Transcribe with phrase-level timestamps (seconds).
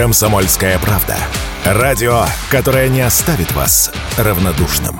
[0.00, 1.14] «Комсомольская правда».
[1.62, 4.98] Радио, которое не оставит вас равнодушным.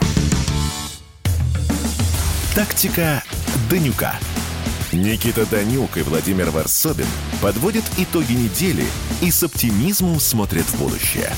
[2.54, 3.22] Тактика
[3.70, 4.16] Данюка.
[4.92, 7.06] Никита Данюк и Владимир Варсобин
[7.40, 8.84] подводят итоги недели
[9.22, 11.30] и с оптимизмом смотрят в будущее.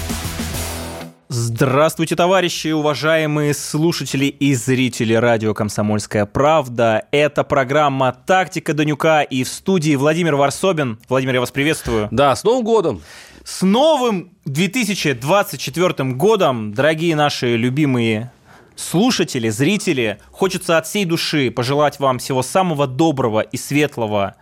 [1.28, 7.04] Здравствуйте, товарищи, уважаемые слушатели и зрители радио «Комсомольская правда».
[7.12, 10.98] Это программа «Тактика Данюка» и в студии Владимир Варсобин.
[11.08, 12.08] Владимир, я вас приветствую.
[12.10, 13.02] Да, с Новым годом!
[13.44, 18.30] С новым 2024 годом, дорогие наши любимые
[18.76, 24.36] слушатели, зрители, хочется от всей души пожелать вам всего самого доброго и светлого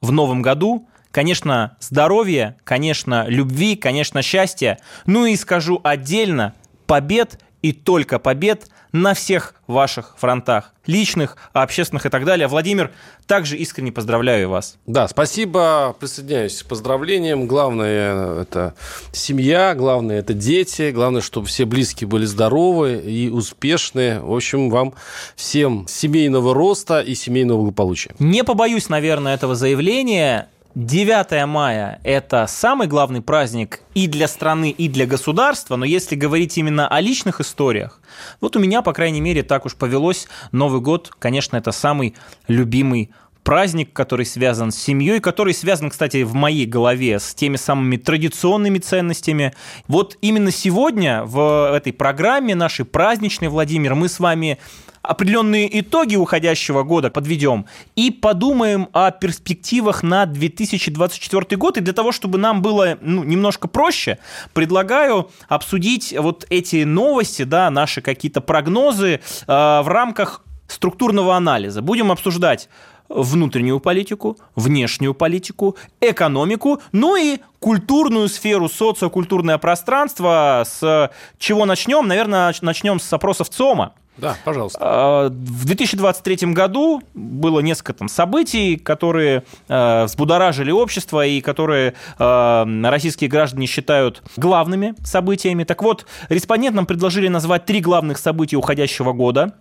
[0.00, 0.88] в новом году.
[1.10, 4.78] Конечно, здоровья, конечно, любви, конечно, счастья.
[5.04, 6.54] Ну и скажу отдельно,
[6.86, 12.46] побед и только побед на всех ваших фронтах, личных, общественных и так далее.
[12.46, 12.92] Владимир,
[13.26, 14.76] также искренне поздравляю вас.
[14.84, 17.46] Да, спасибо, присоединяюсь к поздравлениям.
[17.46, 18.74] Главное– это
[19.12, 24.20] семья, главное– это дети, главное, чтобы все близкие были здоровы и успешны.
[24.20, 24.92] В общем, вам
[25.34, 28.14] всем семейного роста и семейного благополучия.
[28.18, 30.50] Не побоюсь, наверное, этого заявления.
[30.74, 36.58] 9 мая– это самый главный праздник и для страны, и для государства, но если говорить
[36.58, 38.00] именно о личных историях,
[38.40, 42.16] вот у меня, по крайней мере, так уж повелось, Новый год, конечно, это самый
[42.48, 43.12] любимый
[43.44, 48.78] праздник, который связан с семьей, который связан, кстати, в моей голове с теми самыми традиционными
[48.78, 49.54] ценностями.
[49.86, 54.58] Вот именно сегодня в этой программе нашей праздничной, Владимир, мы с вами
[55.04, 61.76] определенные итоги уходящего года подведем и подумаем о перспективах на 2024 год.
[61.76, 64.18] И для того, чтобы нам было ну, немножко проще,
[64.54, 71.82] предлагаю обсудить вот эти новости, да, наши какие-то прогнозы э, в рамках структурного анализа.
[71.82, 72.70] Будем обсуждать
[73.10, 80.64] внутреннюю политику, внешнюю политику, экономику, ну и культурную сферу, социокультурное пространство.
[80.66, 82.08] С чего начнем?
[82.08, 83.92] Наверное, начнем с опросов ЦОМа.
[84.16, 84.78] Да, пожалуйста.
[84.80, 92.80] А, в 2023 году было несколько там событий, которые э, взбудоражили общество и которые э,
[92.84, 95.64] российские граждане считают главными событиями.
[95.64, 99.54] Так вот, респондентам предложили назвать три главных события уходящего года.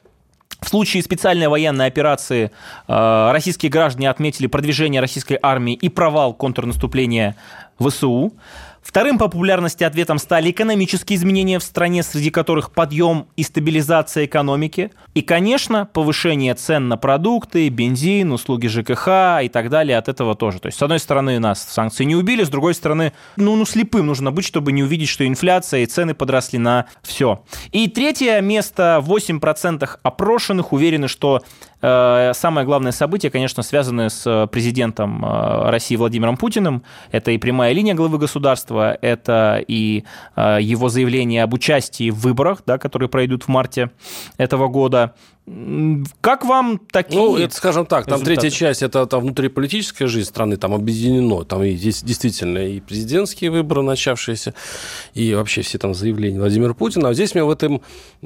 [0.62, 2.52] В случае специальной военной операции
[2.88, 7.36] э, российские граждане отметили продвижение российской армии и провал контрнаступления
[7.80, 8.34] ВСУ.
[8.84, 14.92] Вторым по популярности ответом стали экономические изменения в стране, среди которых подъем и стабилизация экономики.
[15.14, 20.60] И, конечно, повышение цен на продукты, бензин, услуги ЖКХ и так далее от этого тоже.
[20.60, 24.08] То есть, с одной стороны, нас санкции не убили, с другой стороны, ну, ну слепым
[24.08, 27.44] нужно быть, чтобы не увидеть, что инфляция и цены подросли на все.
[27.72, 31.42] И третье место, 8% опрошенных уверены, что
[31.84, 36.84] самое главное событие, конечно, связано с э, президентом э, России Владимиром Путиным.
[37.12, 40.04] Это и прямая линия главы государства, это и
[40.36, 43.92] его заявление об участии в выборах, да, которые пройдут в марте
[44.38, 45.14] этого года.
[46.22, 48.42] Как вам такие Ну, это, скажем так, там результаты?
[48.42, 51.44] третья часть, это там внутриполитическая жизнь страны, там объединено.
[51.44, 54.54] Там и здесь действительно и президентские выборы начавшиеся,
[55.14, 57.10] и вообще все там заявления Владимира Путина.
[57.10, 57.82] А здесь меня в этом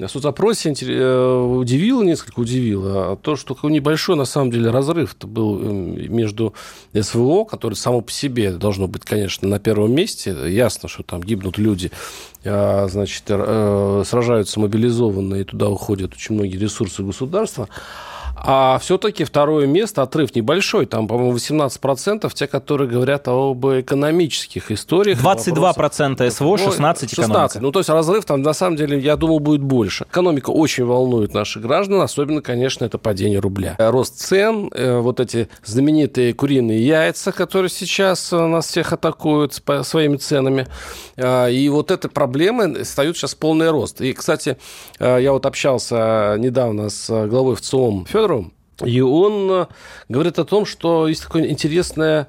[0.08, 6.54] соцопросе удивило, несколько удивило, то, что такой небольшой, на самом деле, разрыв был эм, между
[6.94, 10.36] СВО, который само по себе должно быть, конечно, на первом месте.
[10.48, 11.92] Ясно, что там гибнут люди,
[12.46, 17.68] а, значит, э, сражаются мобилизованные, туда уходят очень многие ресурсы государства.
[18.40, 25.20] А все-таки второе место, отрыв небольшой, там, по-моему, 18% те, которые говорят об экономических историях.
[25.22, 27.34] 22% СВО, 16 экономика.
[27.34, 27.62] 16.
[27.62, 30.06] Ну, то есть разрыв там, на самом деле, я думал, будет больше.
[30.10, 33.76] Экономика очень волнует наших граждан, особенно, конечно, это падение рубля.
[33.78, 40.18] Рост цен, э, вот эти знаменитые куриные яйца, которые сейчас э, нас всех атакуют своими
[40.18, 40.68] ценами.
[41.18, 44.02] И вот эти проблемы стают сейчас полный рост.
[44.02, 44.58] И, кстати,
[45.00, 49.68] э, я вот общался недавно с главой ВЦИОМ Федором Федоровым, и он э,
[50.10, 52.26] говорит о том, что есть такой интересный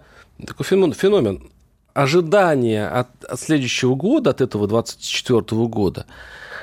[0.47, 1.51] такой феномен.
[1.93, 6.07] Ожидания от, от следующего года, от этого 24 года,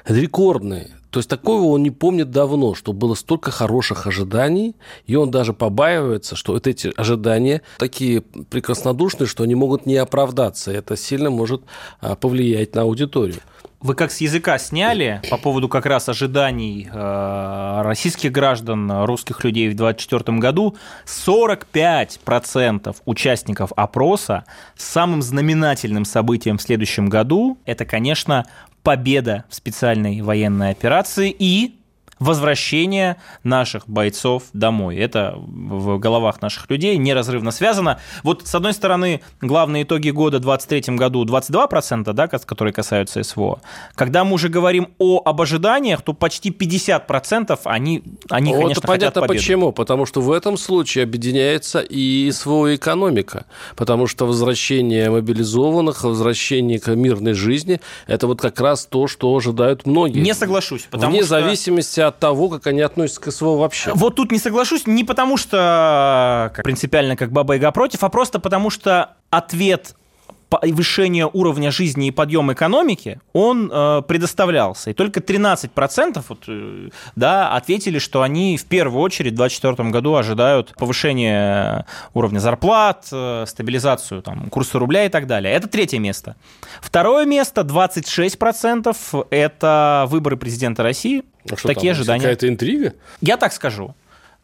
[0.06, 0.92] рекордные.
[1.16, 4.76] То есть такого он не помнит давно, что было столько хороших ожиданий,
[5.08, 10.72] и он даже побаивается, что вот эти ожидания такие прекраснодушные, что они могут не оправдаться.
[10.72, 11.62] Это сильно может
[12.02, 13.40] а, повлиять на аудиторию.
[13.80, 19.70] Вы как с языка сняли по поводу как раз ожиданий э, российских граждан, русских людей
[19.70, 20.76] в 2024 году.
[21.06, 28.46] 45% участников опроса самым знаменательным событием в следующем году– это, конечно,
[28.86, 31.80] победа в специальной военной операции и
[32.20, 34.98] возвращение наших бойцов домой.
[34.98, 38.00] Это в головах наших людей неразрывно связано.
[38.24, 43.62] Вот, с одной стороны, главные итоги года в 2023 году 22%, да, которые касаются СВО.
[43.96, 49.22] Когда мы уже говорим о, об ожиданиях, то почти 50% они, они вот конечно, понятно
[49.22, 49.72] хотят почему.
[49.72, 53.46] Потому что в этом случае объединяется и СВО и экономика.
[53.76, 59.86] Потому что возвращение мобилизованных, возвращение к мирной жизни– это вот как раз то, что ожидают
[59.86, 60.20] многие.
[60.20, 60.88] Не соглашусь.
[60.90, 61.30] Потому Вне что...
[61.30, 63.92] зависимости от того, как они относятся к СВО вообще.
[63.94, 68.70] Вот тут не соглашусь не потому, что принципиально как Баба Яга против, а просто потому,
[68.70, 69.96] что ответ
[70.50, 74.92] повышение уровня жизни и подъем экономики, он э, предоставлялся.
[74.92, 80.16] И только 13% вот, э, да, ответили, что они в первую очередь в 2024 году
[80.16, 85.54] ожидают повышения уровня зарплат, э, стабилизацию там, курса рубля и так далее.
[85.54, 86.36] Это третье место.
[86.82, 91.24] Второе место, 26%, это выборы президента России.
[91.50, 92.22] А что Такие там, ожидания.
[92.22, 92.94] Какая-то интрига?
[93.22, 93.96] Я так скажу.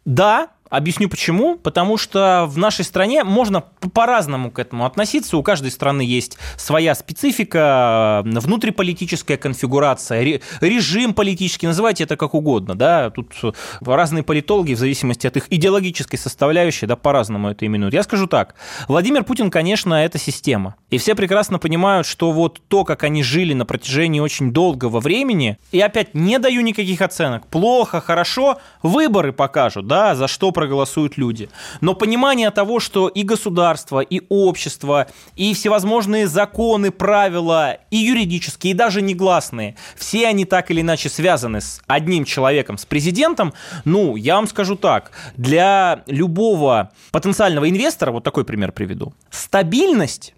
[0.04, 1.56] Да, Объясню почему.
[1.56, 5.36] Потому что в нашей стране можно по-разному к этому относиться.
[5.36, 12.74] У каждой страны есть своя специфика, внутриполитическая конфигурация, режим политический, называйте это как угодно.
[12.74, 13.10] Да?
[13.10, 13.34] Тут
[13.82, 17.92] разные политологи в зависимости от их идеологической составляющей да, по-разному это именуют.
[17.92, 18.54] Я скажу так.
[18.88, 20.76] Владимир Путин, конечно, это система.
[20.88, 25.58] И все прекрасно понимают, что вот то, как они жили на протяжении очень долгого времени,
[25.70, 31.48] и опять не даю никаких оценок, плохо, хорошо, выборы покажут, да, за что проголосуют люди.
[31.80, 38.74] Но понимание того, что и государство, и общество, и всевозможные законы, правила, и юридические, и
[38.74, 43.52] даже негласные, все они так или иначе связаны с одним человеком, с президентом,
[43.84, 50.32] ну, я вам скажу так, для любого потенциального инвестора, вот такой пример приведу, стабильность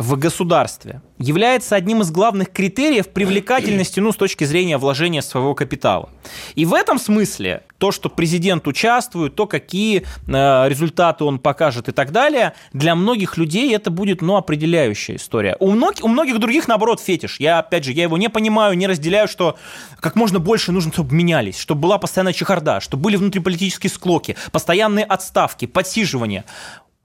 [0.00, 6.08] в государстве является одним из главных критериев привлекательности, ну, с точки зрения вложения своего капитала.
[6.54, 11.92] И в этом смысле то, что президент участвует, то, какие э, результаты он покажет и
[11.92, 15.58] так далее, для многих людей это будет, ну, определяющая история.
[15.60, 17.38] У, многих, у многих других, наоборот, фетиш.
[17.38, 19.58] Я, опять же, я его не понимаю, не разделяю, что
[20.00, 25.04] как можно больше нужно, чтобы менялись, чтобы была постоянная чехарда, чтобы были внутриполитические склоки, постоянные
[25.04, 26.46] отставки, подсиживания.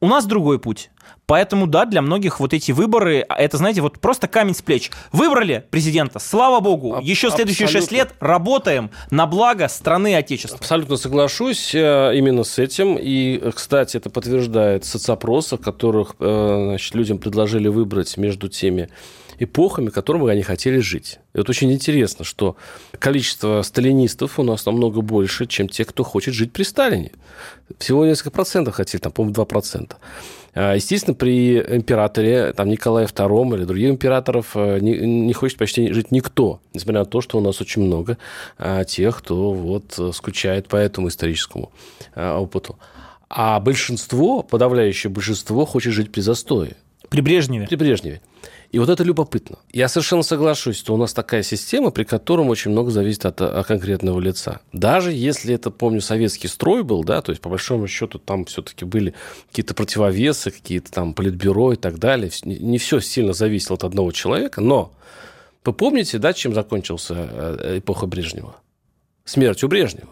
[0.06, 0.92] У нас другой путь.
[1.25, 4.92] Поэтому, да, для многих вот эти выборы, а это, знаете, вот просто камень с плеч.
[5.12, 10.60] Выбрали президента, слава богу, а, еще следующие шесть лет работаем на благо страны Отечества.
[10.60, 13.00] Абсолютно соглашусь э, именно с этим.
[13.02, 18.90] И, кстати, это подтверждает соцопросы, в которых э, значит, людям предложили выбрать между теми
[19.40, 21.20] эпохами, которыми они хотели жить.
[21.34, 22.56] И вот очень интересно, что
[23.00, 27.12] количество сталинистов у нас намного больше, чем те, кто хочет жить при Сталине.
[27.78, 29.98] Всего несколько процентов хотели, там, по-моему, 2 процента.
[30.54, 35.92] А, естественно, при императоре, там, Николае II или других императоров э, не, не хочет почти
[35.92, 38.18] жить никто, несмотря на то, что у нас очень много
[38.58, 41.72] а, тех, кто вот скучает по этому историческому
[42.16, 42.78] а, опыту.
[43.30, 46.78] А большинство, подавляющее большинство, хочет жить при застое.
[47.10, 47.68] При Брежневе.
[47.68, 48.22] При Брежневе.
[48.75, 49.57] И вот это любопытно.
[49.72, 53.66] Я совершенно соглашусь, что у нас такая система, при котором очень много зависит от, от
[53.66, 54.60] конкретного лица.
[54.74, 58.83] Даже если это, помню, советский строй был, да, то есть по большому счету там все-таки
[58.83, 59.13] были
[59.48, 62.30] какие-то противовесы, какие-то там политбюро и так далее.
[62.44, 64.92] Не все сильно зависело от одного человека, но
[65.63, 68.57] вы помните, да, чем закончился э, эпоха Брежнева?
[69.24, 70.10] Смертью Брежнева.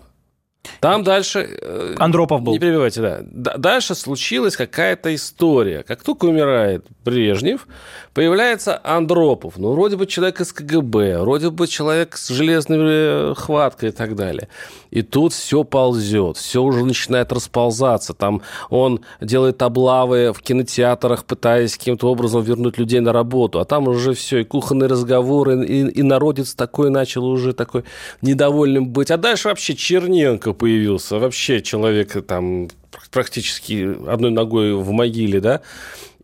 [0.79, 1.57] Там дальше...
[1.61, 2.53] Э, Андропов был.
[2.53, 3.57] Не перебивайте, да.
[3.57, 5.83] Дальше случилась какая-то история.
[5.83, 7.67] Как только умирает Брежнев,
[8.13, 9.57] появляется Андропов.
[9.57, 14.15] Ну, вроде бы человек из КГБ, вроде бы человек с железной э, хваткой и так
[14.15, 14.47] далее.
[14.91, 18.13] И тут все ползет, все уже начинает расползаться.
[18.13, 23.59] Там он делает облавы в кинотеатрах, пытаясь каким-то образом вернуть людей на работу.
[23.59, 27.83] А там уже все, и кухонные разговоры, и, и народец такой начал уже такой
[28.21, 29.11] недовольным быть.
[29.11, 31.19] А дальше вообще Черненко появился.
[31.19, 32.69] Вообще человек там
[33.11, 35.61] практически одной ногой в могиле, да.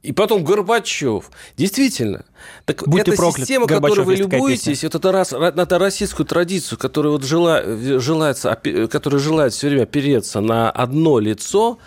[0.01, 1.29] И потом Горбачев.
[1.57, 2.25] Действительно.
[2.65, 7.11] Так Будь эта проклят, система, которой вы любуетесь, вот это, раз, это российскую традицию, которая,
[7.11, 7.63] вот жела,
[7.99, 11.79] желается, которая желает все время опереться на одно лицо,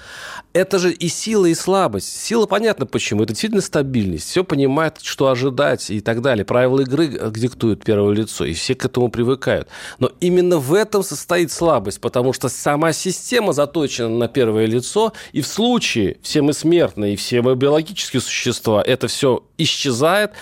[0.53, 2.15] это же и сила, и слабость.
[2.15, 3.23] Сила понятно почему.
[3.23, 4.29] Это действительно стабильность.
[4.29, 6.45] Все понимает, что ожидать и так далее.
[6.45, 9.69] Правила игры диктуют первое лицо, и все к этому привыкают.
[9.99, 15.41] Но именно в этом состоит слабость, потому что сама система заточена на первое лицо, и
[15.41, 20.33] в случае все мы смертные, и все мы биологические существа, это все исчезает,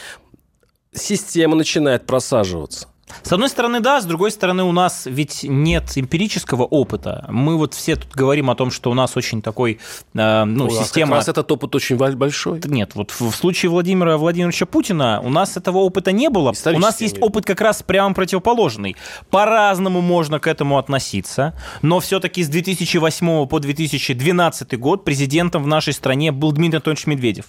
[0.92, 2.88] система начинает просаживаться.
[3.22, 7.26] С одной стороны, да, с другой стороны, у нас ведь нет эмпирического опыта.
[7.28, 9.78] Мы вот все тут говорим о том, что у нас очень такой,
[10.14, 11.12] э, ну, у система...
[11.12, 12.60] У нас этот опыт очень большой.
[12.64, 16.52] Нет, вот в случае Владимира Владимировича Путина у нас этого опыта не было.
[16.66, 18.96] У нас есть опыт как раз прямо противоположный.
[19.30, 25.92] По-разному можно к этому относиться, но все-таки с 2008 по 2012 год президентом в нашей
[25.92, 27.46] стране был Дмитрий Анатольевич Медведев.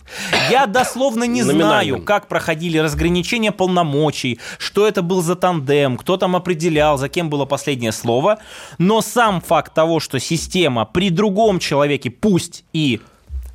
[0.49, 6.35] Я дословно не знаю, как проходили разграничения полномочий, что это был за тандем, кто там
[6.35, 8.39] определял, за кем было последнее слово.
[8.77, 13.01] Но сам факт того, что система при другом человеке, пусть и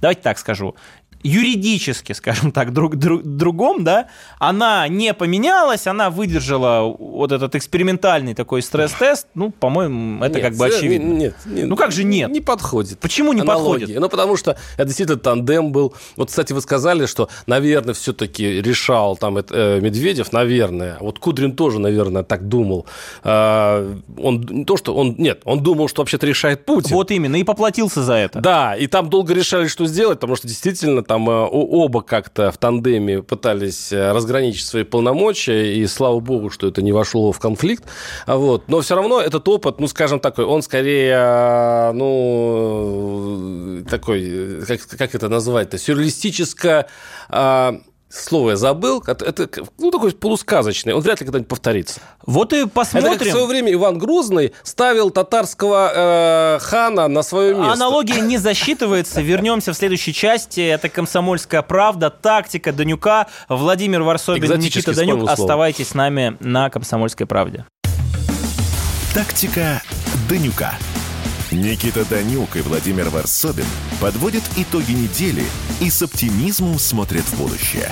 [0.00, 0.74] давайте так скажу,
[1.26, 8.35] юридически, скажем так, друг, друг, другом, да, она не поменялась, она выдержала вот этот экспериментальный
[8.35, 11.12] такой стресс-тест, ну, по-моему, это нет, как бы очевидно.
[11.12, 12.30] Нет, нет, ну как же нет?
[12.30, 12.99] Не подходит.
[12.99, 13.80] Почему не аналогии.
[13.80, 14.00] подходит?
[14.00, 15.95] Ну, потому что это действительно тандем был.
[16.16, 20.97] Вот, кстати, вы сказали, что, наверное, все-таки решал там э, Медведев, наверное.
[21.00, 22.87] Вот Кудрин тоже, наверное, так думал.
[23.25, 25.16] Э, он не то, что он...
[25.18, 26.95] Нет, он думал, что вообще-то решает Путин.
[26.95, 28.40] Вот именно, и поплатился за это.
[28.40, 32.58] Да, и там долго решали, что сделать, потому что действительно там э, оба как-то в
[32.58, 37.85] тандеме пытались э, разграничить свои полномочия, и слава богу, что это не вошло в конфликт.
[38.26, 38.68] Вот.
[38.68, 45.14] Но все равно этот опыт, ну, скажем такой, он скорее, э, ну, такой, как, как
[45.14, 46.87] это назвать-то, сюрреалистическо
[48.08, 49.48] слово я забыл, это
[49.78, 52.00] ну, такой полусказочный, он вряд ли когда-нибудь повторится.
[52.25, 53.12] Вот и посмотрим.
[53.12, 57.72] Это как в свое время Иван Грозный ставил татарского э, хана на свое место.
[57.72, 59.20] Аналогия не засчитывается.
[59.20, 60.60] Вернемся в следующей части.
[60.60, 63.26] Это «Комсомольская правда», тактика Данюка.
[63.48, 65.28] Владимир Варсобин, Никита Данюк.
[65.28, 67.64] Оставайтесь с нами на «Комсомольской правде».
[69.14, 69.82] Тактика
[70.28, 70.75] Данюка.
[71.56, 73.64] Никита Данюк и Владимир Варсобин
[73.98, 75.42] подводят итоги недели
[75.80, 77.88] и с оптимизмом смотрят в будущее.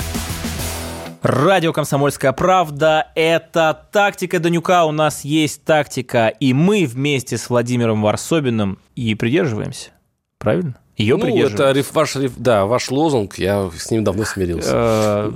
[1.23, 4.85] Радио «Комсомольская правда»— это тактика Данюка.
[4.85, 9.93] У нас есть тактика, и мы вместе с Владимиром Варсобиным и придерживаемся.
[10.37, 10.77] Правильно?
[10.97, 14.71] Ее ну, это ваш, да, ваш лозунг, я с ним давно смирился.
[14.73, 15.33] Э,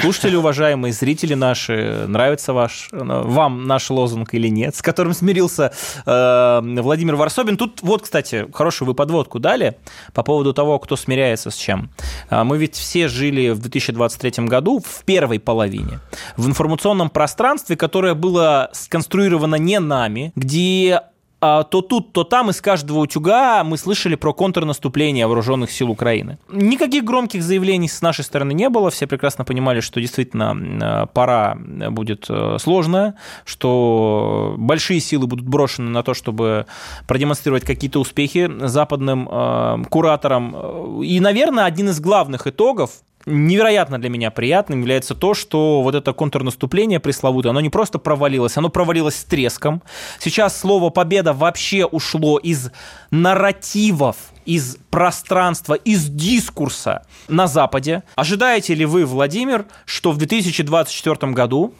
[0.00, 5.72] слушатели, уважаемые, зрители наши, нравится ваш, вам наш лозунг или нет, с которым смирился
[6.06, 7.56] э, Владимир Варсобин.
[7.56, 9.78] Тут вот, кстати, хорошую вы подводку дали
[10.14, 11.90] по поводу того, кто смиряется с чем.
[12.30, 15.98] Э, мы ведь все жили в 2023 году в первой половине
[16.36, 21.09] в информационном пространстве, которое было сконструировано не нами, где а,
[21.40, 26.38] то тут, то там из каждого утюга мы слышали про контрнаступление вооруженных сил Украины.
[26.50, 28.90] Никаких громких заявлений с нашей стороны не было.
[28.90, 31.56] Все прекрасно понимали, что действительно а, пора
[31.90, 36.66] будет э, сложная, что большие силы будут брошены на то, чтобы
[37.06, 41.02] продемонстрировать какие-то успехи западным э, кураторам.
[41.02, 42.90] И, наверное, один из главных итогов
[43.26, 48.56] невероятно для меня приятным является то, что вот это контрнаступление пресловутое, оно не просто провалилось,
[48.56, 49.82] оно провалилось с треском.
[50.18, 52.70] Сейчас слово «победа» вообще ушло из
[53.10, 58.02] нарративов, из пространства, из дискурса на Западе.
[58.16, 61.74] Ожидаете ли вы, Владимир, что в 2024 году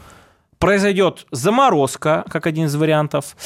[0.58, 3.36] произойдет заморозка, как один из вариантов,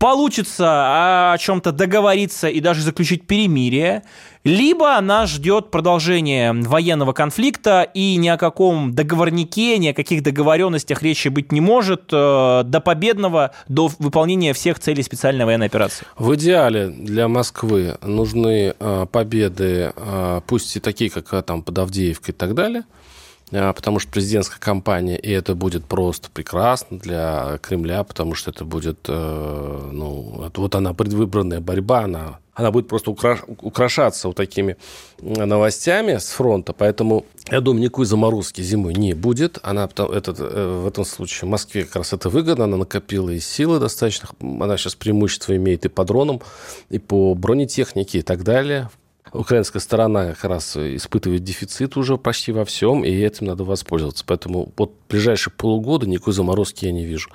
[0.00, 4.02] получится о чем-то договориться и даже заключить перемирие,
[4.44, 11.02] либо нас ждет продолжение военного конфликта, и ни о каком договорнике, ни о каких договоренностях
[11.02, 16.06] речи быть не может э, до победного, до выполнения всех целей специальной военной операции.
[16.16, 22.32] В идеале для Москвы нужны э, победы, э, пусть и такие, как там под Авдеевкой
[22.32, 23.09] и так далее, а,
[23.50, 29.00] потому что президентская кампания, и это будет просто прекрасно для Кремля, потому что это будет,
[29.08, 34.76] э, ну, вот она предвыборная борьба, она, она будет просто украшаться вот такими
[35.20, 39.58] новостями с фронта, поэтому я думаю, никакой заморозки зимой не будет.
[39.62, 43.40] Она этот, э, в этом случае в Москве как раз это выгодно, она накопила и
[43.40, 46.40] силы достаточно, она сейчас преимущество имеет и по дронам,
[46.88, 48.90] и по бронетехнике и так далее
[49.32, 54.24] украинская сторона как раз испытывает дефицит уже почти во всем, и этим надо воспользоваться.
[54.26, 57.30] Поэтому вот ближайшие полгода никакой заморозки я не вижу.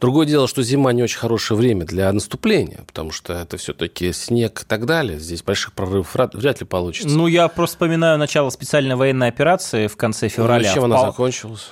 [0.00, 4.62] Другое дело, что зима не очень хорошее время для наступления, потому что это все-таки снег
[4.62, 5.18] и так далее.
[5.18, 7.08] Здесь больших прорывов вряд ли получится.
[7.08, 10.68] Ну, я просто вспоминаю начало специальной военной операции в конце февраля.
[10.68, 11.70] Ну, чем она закончилась?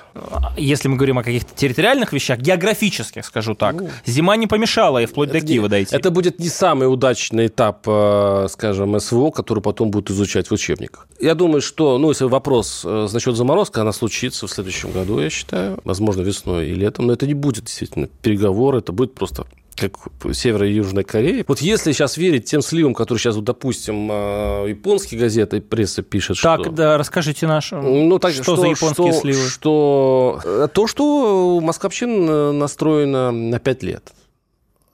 [0.57, 5.07] Если мы говорим о каких-то территориальных вещах, географических, скажу так, ну, зима не помешала и
[5.07, 5.95] вплоть до Киева дойти.
[5.95, 11.07] Это будет не самый удачный этап, э, скажем, СВО, который потом будут изучать в учебниках.
[11.21, 15.31] Я думаю, что, ну, если вопрос э, насчет заморозки, она случится в следующем году, я
[15.31, 15.44] считаю,
[15.85, 19.47] возможно, весной и летом, но это не будет действительно переговор, это будет просто
[19.77, 19.97] как
[20.35, 21.45] Северо- и Южная Корея.
[21.49, 26.41] Вот если сейчас верить тем сливам, которые сейчас, вот, допустим, э, японские газеты, пресса пишет,
[26.41, 26.71] так, что...
[26.71, 29.49] да, расскажите нашим, ну, так, что, что за японские что, сливы?
[29.49, 34.13] Что, то, что Москвовщина настроена на 5 лет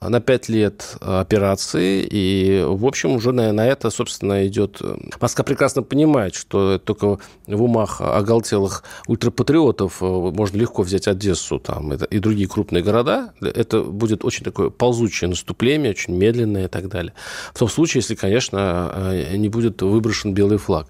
[0.00, 4.80] на 5 лет операции, и, в общем, уже на, на это, собственно, идет...
[5.20, 11.92] Москва прекрасно понимает, что только в умах оголтелых ультрапатриотов э, можно легко взять Одессу там,
[11.92, 13.34] и другие крупные города.
[13.42, 17.12] Это будет очень такое ползучее наступление, очень медленное и так далее.
[17.52, 20.86] В том случае, если, конечно, э, не будет выброшен белый флаг.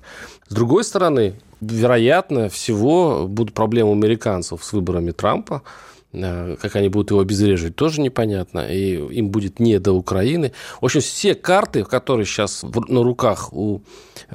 [0.47, 5.67] С другой стороны, вероятно, всего будут проблемы американцев с выборами Трампа, Э,
[6.13, 8.67] как они будут его обезвреживать, тоже непонятно.
[8.69, 10.53] И им будет не до Украины.
[10.81, 13.83] В общем, все карты, которые сейчас на руках у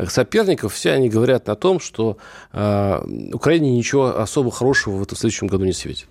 [0.07, 2.17] соперников, все они говорят о том, что
[2.53, 6.07] э, Украине ничего особо хорошего в этом следующем году не светит.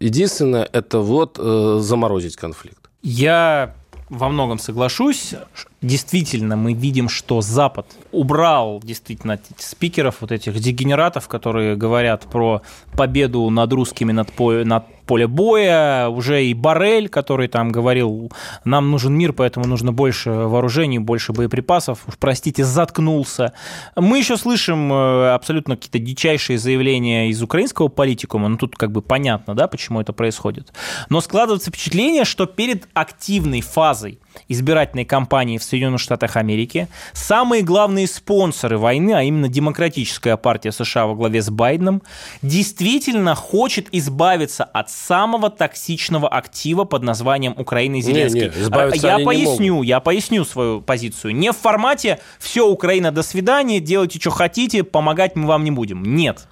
[0.00, 2.90] Единственное, это вот э, заморозить конфликт.
[3.02, 3.74] Я
[4.08, 5.34] во многом соглашусь.
[5.82, 12.62] Действительно, мы видим, что Запад убрал действительно спикеров, вот этих дегенератов, которые говорят про
[12.96, 18.30] победу над русскими над, над поле боя, уже и Барель, который там говорил,
[18.64, 23.52] нам нужен мир, поэтому нужно больше вооружений, больше боеприпасов, уж простите, заткнулся.
[23.96, 29.02] Мы еще слышим э, абсолютно какие-то дичайшие заявления из украинского политикума, ну тут как бы
[29.02, 30.72] понятно, да, почему это происходит.
[31.08, 38.06] Но складывается впечатление, что перед активной фазой избирательной кампании в Соединенных Штатах Америки самые главные
[38.06, 42.02] спонсоры войны, а именно Демократическая партия США во главе с Байденом,
[42.42, 48.50] действительно хочет избавиться от самого токсичного актива под названием Украина и Зеленский.
[48.50, 51.34] Не, не, я поясню, я поясню свою позицию.
[51.34, 56.02] Не в формате «все, Украина, до свидания, делайте, что хотите, помогать мы вам не будем».
[56.16, 56.46] Нет.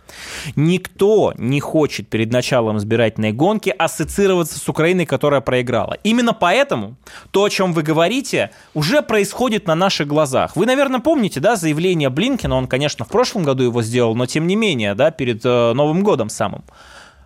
[0.57, 5.97] Никто не хочет перед началом избирательной гонки ассоциироваться с Украиной, которая проиграла.
[6.05, 6.97] Именно поэтому
[7.31, 10.57] то, о чем вы говорите, уже происходит на наших глазах.
[10.57, 14.47] Вы, наверное, помните, да, заявление Блинкина, он, конечно, в прошлом году его сделал, но тем
[14.47, 16.64] не менее, да, перед э, Новым годом самым,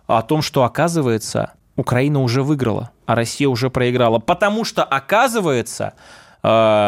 [0.07, 4.19] о том, что, оказывается, Украина уже выиграла, а Россия уже проиграла.
[4.19, 5.93] Потому что, оказывается,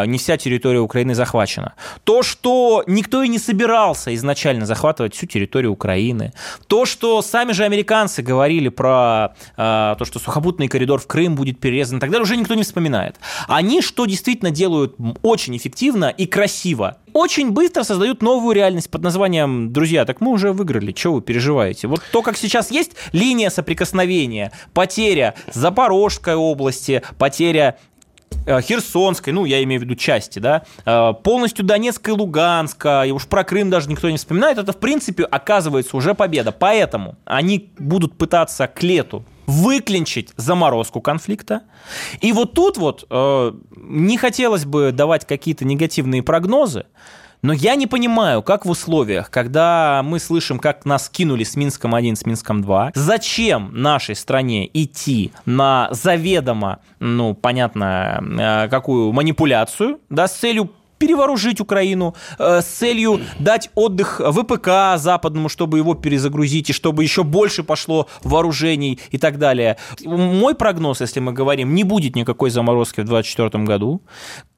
[0.08, 1.74] не вся территория Украины захвачена.
[2.04, 6.34] То, что никто и не собирался изначально захватывать всю территорию Украины.
[6.68, 11.60] То, что сами же американцы говорили про э, то, что сухопутный коридор в Крым будет
[11.60, 13.16] перерезан далее, уже никто не вспоминает.
[13.48, 19.74] Они что действительно делают очень эффективно и красиво, очень быстро создают новую реальность под названием
[19.74, 24.52] «Друзья, так мы уже выиграли, что вы переживаете?» Вот то, как сейчас есть линия соприкосновения,
[24.74, 27.97] потеря Запорожской области, потеря Э,
[28.62, 33.28] Херсонской, ну, я имею в виду части, да, э, полностью Донецка и Луганска, и уж
[33.28, 36.52] про Крым даже никто не вспоминает, это, в принципе, оказывается уже победа.
[36.52, 41.62] Поэтому они будут пытаться к лету выклинчить заморозку конфликта.
[42.20, 46.86] И вот тут вот э, не хотелось бы давать какие-то негативные прогнозы,
[47.42, 52.16] но я не понимаю, как в условиях, когда мы слышим, как нас кинули с Минском-1,
[52.16, 60.34] с Минском-2, зачем нашей стране идти на заведомо, ну, понятно, э, какую манипуляцию, да, с
[60.34, 67.04] целью перевооружить Украину э, с целью дать отдых ВПК западному, чтобы его перезагрузить, и чтобы
[67.04, 69.78] еще больше пошло вооружений и так далее.
[70.04, 74.02] Мой прогноз, если мы говорим, не будет никакой заморозки в 2024 году.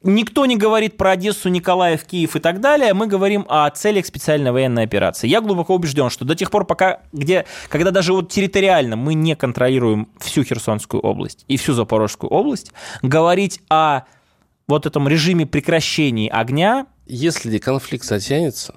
[0.01, 2.93] Никто не говорит про Одессу, Николаев, Киев и так далее.
[2.93, 5.27] Мы говорим о целях специальной военной операции.
[5.27, 9.35] Я глубоко убежден, что до тех пор, пока, где, когда даже вот территориально мы не
[9.35, 12.71] контролируем всю Херсонскую область и всю Запорожскую область,
[13.01, 14.03] говорить о
[14.69, 16.87] вот этом режиме прекращения огня...
[17.05, 18.75] Если конфликт затянется,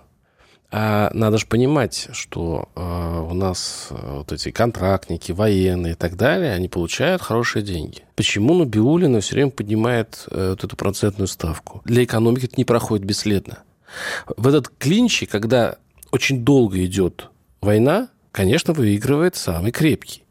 [0.74, 6.16] а надо же понимать, что э, у нас э, вот эти контрактники, военные и так
[6.16, 7.98] далее, они получают хорошие деньги.
[8.16, 11.82] Почему Набиулина все время поднимает э, вот эту процентную ставку?
[11.84, 13.58] Для экономики это не проходит бесследно.
[14.38, 15.76] В этот клинче, когда
[16.10, 17.28] очень долго идет
[17.60, 20.24] война, конечно, выигрывает самый крепкий.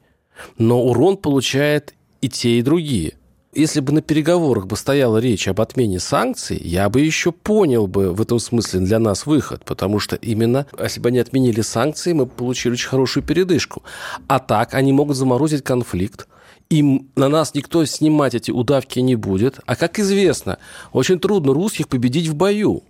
[0.57, 3.13] Но урон получает и те, и другие.
[3.53, 8.13] Если бы на переговорах бы стояла речь об отмене санкций, я бы еще понял бы
[8.13, 12.27] в этом смысле для нас выход, потому что именно, если бы они отменили санкции, мы
[12.27, 13.83] получили очень хорошую передышку.
[14.27, 16.29] А так они могут заморозить конфликт,
[16.69, 19.59] им на нас никто снимать эти удавки не будет.
[19.65, 20.57] А как известно,
[20.93, 22.83] очень трудно русских победить в бою.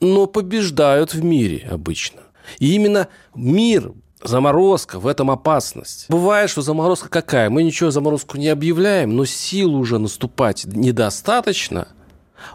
[0.00, 2.20] Но побеждают в мире обычно.
[2.58, 3.92] И именно мир
[4.24, 6.06] заморозка, в этом опасность.
[6.08, 7.50] Бывает, что заморозка какая?
[7.50, 11.88] Мы ничего заморозку не объявляем, но сил уже наступать недостаточно,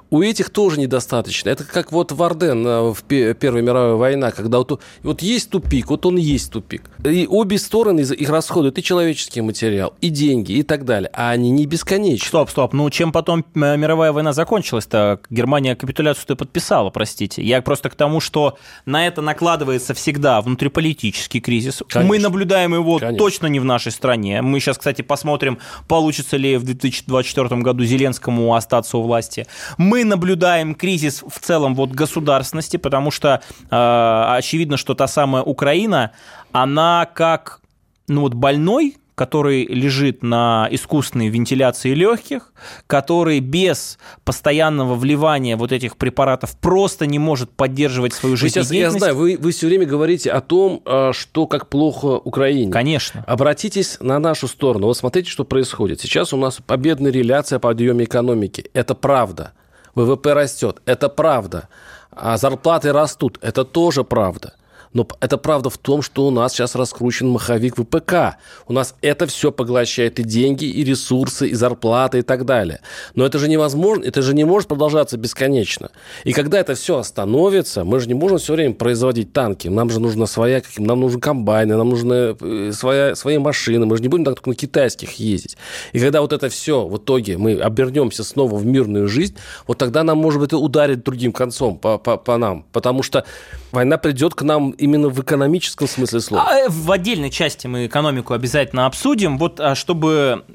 [0.10, 1.50] У этих тоже недостаточно.
[1.50, 6.06] Это как вот Варден э, в Первой мировой войне, когда вот, вот есть тупик, вот
[6.06, 6.90] он есть тупик.
[7.04, 11.10] И обе стороны их расходуют и человеческий материал, и деньги, и так далее.
[11.14, 12.28] А они не бесконечны.
[12.28, 12.74] Стоп, стоп.
[12.74, 15.20] Ну, чем потом э, мировая война закончилась-то?
[15.30, 17.44] Германия капитуляцию-то подписала, простите.
[17.44, 21.82] Я просто к тому, что на это накладывается всегда внутриполитический кризис.
[21.88, 22.10] Конечно.
[22.10, 23.18] Мы наблюдаем его Конечно.
[23.18, 24.42] точно не в нашей стране.
[24.42, 29.48] Мы сейчас, кстати, посмотрим, получится ли в 2024 году Зеленскому остаться у власти.
[29.80, 36.12] Мы наблюдаем кризис в целом вот государственности, потому что э, очевидно, что та самая Украина,
[36.52, 37.62] она как
[38.10, 42.54] ну вот больной, который лежит на искусственной вентиляции легких,
[42.88, 48.70] который без постоянного вливания вот этих препаратов просто не может поддерживать свою жизнедеятельность.
[48.70, 52.72] Сейчас, я знаю, вы, вы все время говорите о том, а, что как плохо Украине.
[52.72, 53.24] Конечно.
[53.28, 54.88] Обратитесь на нашу сторону.
[54.88, 56.02] Вот смотрите, что происходит.
[56.02, 58.70] Сейчас у нас победная реляция о подъеме экономики.
[58.74, 59.54] Это правда.
[59.96, 60.82] ВВП растет.
[60.86, 61.68] Это правда.
[62.12, 63.38] А зарплаты растут.
[63.42, 64.54] Это тоже правда.
[64.94, 68.38] Но это правда в том, что у нас сейчас раскручен маховик ВПК.
[68.68, 72.80] У нас это все поглощает и деньги, и ресурсы, и зарплаты, и так далее.
[73.14, 75.92] Но это же невозможно, это же не может продолжаться бесконечно.
[76.24, 79.68] И когда это все остановится, мы же не можем все время производить танки.
[79.68, 83.86] Нам же нужна своя, нам нужны комбайны, нам нужны своя, свои машины.
[83.86, 85.58] Мы же не будем так только на китайских ездить.
[85.94, 89.36] И когда вот это все в итоге мы обернемся снова в мирную жизнь,
[89.68, 92.66] вот тогда нам, может быть, ударит другим концом по, по, по нам.
[92.72, 93.26] Потому что
[93.72, 96.46] война придет к нам именно в экономическом смысле слова.
[96.48, 99.38] А, э, в отдельной части мы экономику обязательно обсудим.
[99.38, 100.46] Вот а, чтобы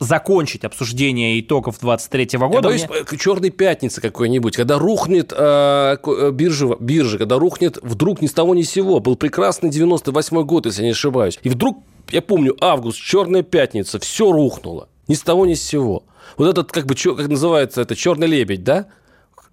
[0.00, 2.62] закончить обсуждение итогов 23 года...
[2.62, 3.18] То есть мне...
[3.18, 8.54] Черной пятницы какой-нибудь, когда рухнет э, э биржа, биржа, когда рухнет вдруг ни с того
[8.54, 9.00] ни с сего.
[9.00, 11.38] Был прекрасный 98 год, если я не ошибаюсь.
[11.42, 14.88] И вдруг, я помню, август, черная пятница, все рухнуло.
[15.08, 16.04] Ни с того ни с сего.
[16.36, 18.86] Вот этот, как бы, как называется это, черный лебедь, да?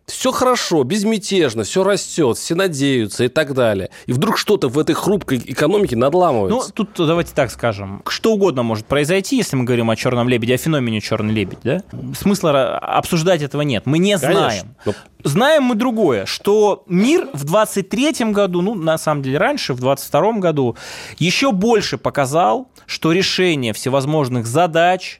[0.07, 3.89] Все хорошо, безмятежно, все растет, все надеются и так далее.
[4.05, 6.71] И вдруг что-то в этой хрупкой экономике надламывается.
[6.77, 8.03] Ну, тут давайте так скажем.
[8.07, 11.81] Что угодно может произойти, если мы говорим о черном лебеде, о феномене черный лебедь, да?
[12.17, 13.85] Смысла обсуждать этого нет.
[13.85, 14.49] Мы не Конечно.
[14.49, 14.75] знаем.
[14.85, 14.93] Но...
[15.23, 20.33] Знаем мы другое, что мир в 23 году, ну, на самом деле раньше, в 22
[20.33, 20.77] году,
[21.17, 25.19] еще больше показал, что решение всевозможных задач,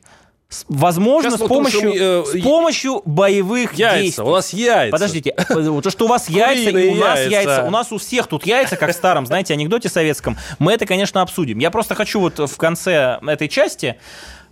[0.69, 4.01] Возможно, Сейчас с помощью, э, с помощью боевых яйца.
[4.01, 4.23] действий.
[4.23, 4.91] У нас яйца.
[4.91, 7.63] Подождите, то, что у вас яйца, и у нас яйца.
[7.65, 10.37] У нас у всех тут яйца, как в старом, знаете, анекдоте советском.
[10.59, 11.59] Мы это, конечно, обсудим.
[11.59, 13.97] Я просто хочу вот в конце этой части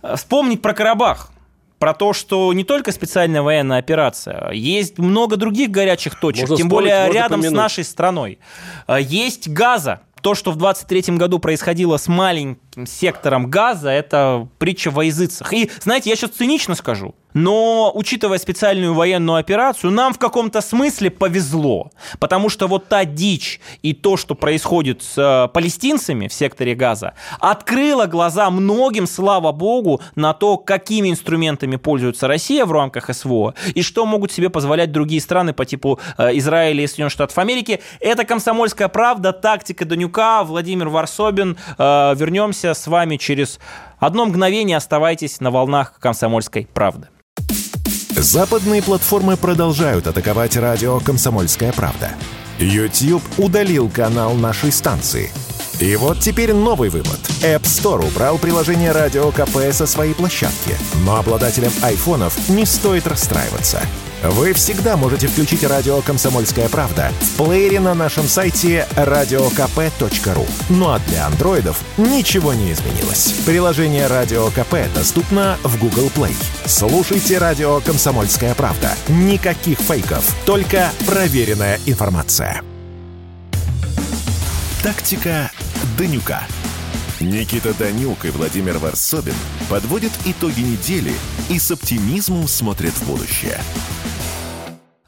[0.02, 1.30] э, вспомнить про Карабах
[1.78, 6.68] про то, что не только специальная военная операция, есть много других горячих точек, можно тем
[6.68, 7.56] спорить, более рядом помянуть.
[7.56, 8.38] с нашей страной.
[8.86, 14.90] Э, есть Газа, то, что в 23 году происходило с маленьким сектором газа, это притча
[14.90, 15.52] во языцах.
[15.52, 17.14] И, знаете, я сейчас цинично скажу.
[17.34, 21.90] Но, учитывая специальную военную операцию, нам в каком-то смысле повезло.
[22.20, 27.14] Потому что вот та дичь и то, что происходит с э, палестинцами в секторе Газа,
[27.40, 33.82] открыло глаза многим, слава богу, на то, какими инструментами пользуется Россия в рамках СВО и
[33.82, 37.80] что могут себе позволять другие страны по типу э, Израиля и Соединенных Штатов Америки.
[37.98, 41.56] Это «Комсомольская правда», «Тактика Данюка», Владимир Варсобин.
[41.78, 43.58] Э, вернемся с вами через
[43.98, 44.76] одно мгновение.
[44.76, 47.08] Оставайтесь на волнах «Комсомольской правды».
[48.16, 52.12] Западные платформы продолжают атаковать радио «Комсомольская правда».
[52.58, 55.32] YouTube удалил канал нашей станции.
[55.80, 57.18] И вот теперь новый вывод.
[57.42, 60.76] App Store убрал приложение «Радио КП» со своей площадки.
[61.04, 63.80] Но обладателям айфонов не стоит расстраиваться–
[64.30, 70.48] вы всегда можете включить радио «Комсомольская правда» в плеере на нашем сайте radiokp.ru.
[70.70, 73.34] Ну а для андроидов ничего не изменилось.
[73.44, 76.34] Приложение «Радио КП» доступно в Google Play.
[76.64, 78.92] Слушайте радио «Комсомольская правда».
[79.08, 82.62] Никаких фейков, только проверенная информация.
[84.82, 85.50] Тактика
[85.98, 86.46] Данюка.
[87.24, 89.32] Никита Данюк и Владимир Варсобин
[89.70, 91.12] подводят итоги недели
[91.48, 93.58] и с оптимизмом смотрят в будущее.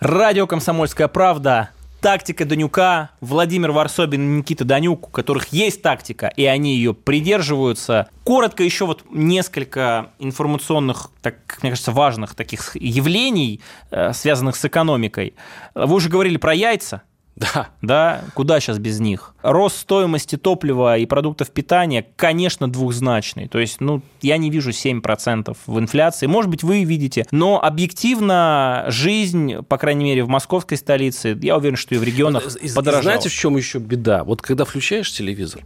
[0.01, 6.47] Радио «Комсомольская правда», тактика Данюка, Владимир Варсобин и Никита Данюк, у которых есть тактика, и
[6.47, 8.09] они ее придерживаются.
[8.25, 15.35] Коротко еще вот несколько информационных, так, мне кажется, важных таких явлений, э, связанных с экономикой.
[15.75, 17.03] Вы уже говорили про яйца,
[17.37, 17.69] да.
[17.83, 19.35] Да, куда сейчас без них?
[19.43, 23.47] Рост стоимости топлива и продуктов питания, конечно, двухзначный.
[23.47, 26.27] То есть, ну, я не вижу 7% в инфляции.
[26.27, 27.27] Может быть, вы видите.
[27.31, 32.57] Но объективно жизнь, по крайней мере, в московской столице, я уверен, что и в регионах
[32.57, 33.03] и, подорожала.
[33.03, 34.25] Знаете, в чем еще беда?
[34.25, 35.63] Вот когда включаешь телевизор,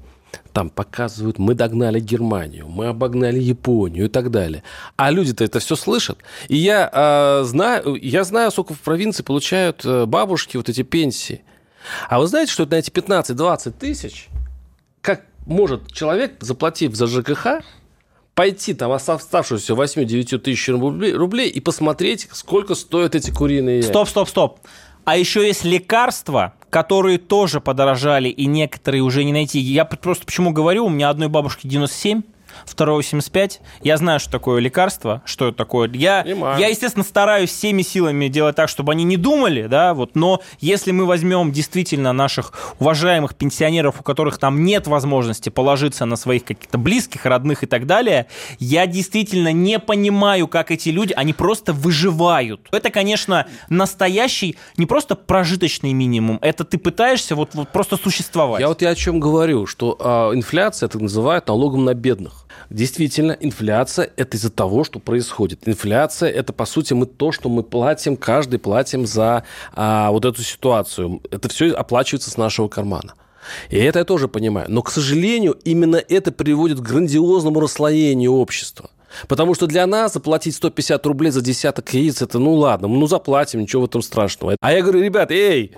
[0.53, 4.63] там показывают, мы догнали Германию, мы обогнали Японию и так далее.
[4.97, 6.19] А люди-то это все слышат.
[6.49, 11.43] И я, э, знаю, я знаю, сколько в провинции получают э, бабушки вот эти пенсии.
[12.09, 14.29] А вы знаете, что на эти 15-20 тысяч,
[15.01, 17.63] как может человек, заплатив за ЖКХ,
[18.35, 23.91] пойти там оставшуюся 8-9 тысяч рублей, и посмотреть, сколько стоят эти куриные яйца.
[23.91, 24.61] Стоп, стоп, стоп.
[25.05, 29.59] А еще есть лекарства, которые тоже подорожали, и некоторые уже не найти.
[29.59, 32.23] Я просто почему говорю, у меня одной бабушки 97,
[32.65, 33.61] второго 75.
[33.83, 35.91] Я знаю, что такое лекарство, что это такое.
[35.93, 40.41] Я, я, естественно, стараюсь всеми силами делать так, чтобы они не думали, да, вот, но
[40.61, 46.45] если мы возьмем действительно наших уважаемых пенсионеров, у которых там нет возможности положиться на своих
[46.45, 48.27] каких-то близких, родных и так далее,
[48.59, 52.69] я действительно не понимаю, как эти люди, они просто выживают.
[52.73, 58.61] Это, конечно, настоящий, не просто прожиточный минимум, это ты пытаешься вот, вот просто существовать.
[58.61, 62.47] Я вот я о чем говорю, что э, инфляция это называют налогом на бедных.
[62.71, 65.69] Действительно, инфляция– это из-за того, что происходит.
[65.69, 70.43] Инфляция– это, по сути, мы то, что мы платим, каждый платим за а, вот эту
[70.43, 71.21] ситуацию.
[71.31, 73.15] Это все оплачивается с нашего кармана.
[73.71, 74.67] И это я тоже понимаю.
[74.71, 78.91] Но, к сожалению, именно это приводит к грандиозному расслоению общества.
[79.27, 83.61] Потому что для нас заплатить 150 рублей за десяток яиц, это ну ладно, ну заплатим,
[83.61, 84.57] ничего в этом страшного.
[84.61, 85.75] А я говорю, ребят, эй,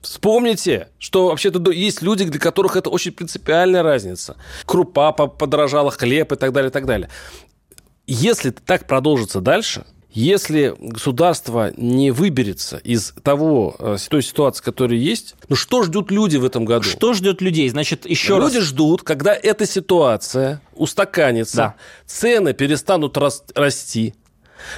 [0.00, 4.36] Вспомните, что вообще-то есть люди, для которых это очень принципиальная разница.
[4.64, 7.10] Крупа подорожала, хлеб и так далее, и так далее.
[8.06, 15.36] Если так продолжится дальше, если государство не выберется из того, э, той ситуации, которая есть,
[15.48, 16.82] ну что ждут люди в этом году?
[16.82, 17.68] Что ждет людей?
[17.68, 18.64] Значит, еще люди раз.
[18.64, 21.74] ждут, когда эта ситуация устаканится, да.
[22.06, 23.16] цены перестанут
[23.54, 24.14] расти,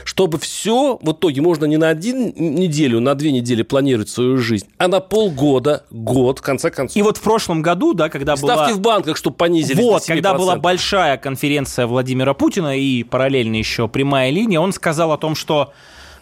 [0.05, 4.67] чтобы все в итоге можно не на один неделю, на две недели планировать свою жизнь,
[4.79, 6.97] а на полгода, год, в конце концов.
[6.97, 8.65] И вот в прошлом году, да, когда Ставки была...
[8.65, 13.89] Ставки в банках, чтобы понизили Вот, когда была большая конференция Владимира Путина и параллельно еще
[13.89, 15.73] прямая линия, он сказал о том, что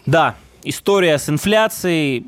[0.05, 2.25] да, история с инфляцией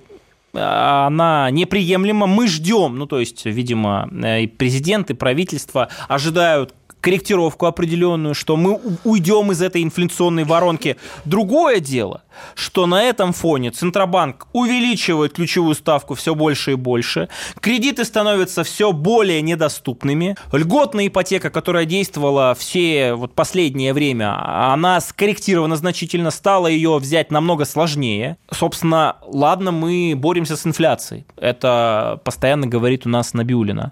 [0.54, 2.28] а, она неприемлема.
[2.28, 8.56] Мы ждем, ну то есть, видимо, э, и президент, и правительство ожидают корректировку определенную, что
[8.56, 10.96] мы уйдем из этой инфляционной воронки.
[11.26, 12.24] Другое дело,
[12.56, 17.28] что на этом фоне Центробанк увеличивает ключевую ставку все больше и больше,
[17.60, 25.76] кредиты становятся все более недоступными, льготная ипотека, которая действовала все вот последнее время, она скорректирована
[25.76, 28.38] значительно, стало ее взять намного сложнее.
[28.50, 33.92] Собственно, ладно, мы боремся с инфляцией, это постоянно говорит у нас Набиулина,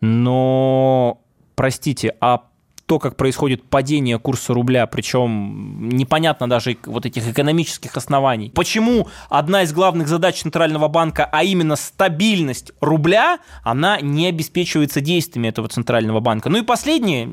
[0.00, 1.20] но
[1.60, 2.44] простите, а
[2.86, 8.50] то, как происходит падение курса рубля, причем непонятно даже вот этих экономических оснований.
[8.54, 15.48] Почему одна из главных задач Центрального банка, а именно стабильность рубля, она не обеспечивается действиями
[15.48, 16.48] этого Центрального банка.
[16.48, 17.28] Ну и последнее,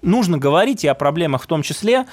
[0.00, 2.06] нужно говорить и о проблемах в том числе,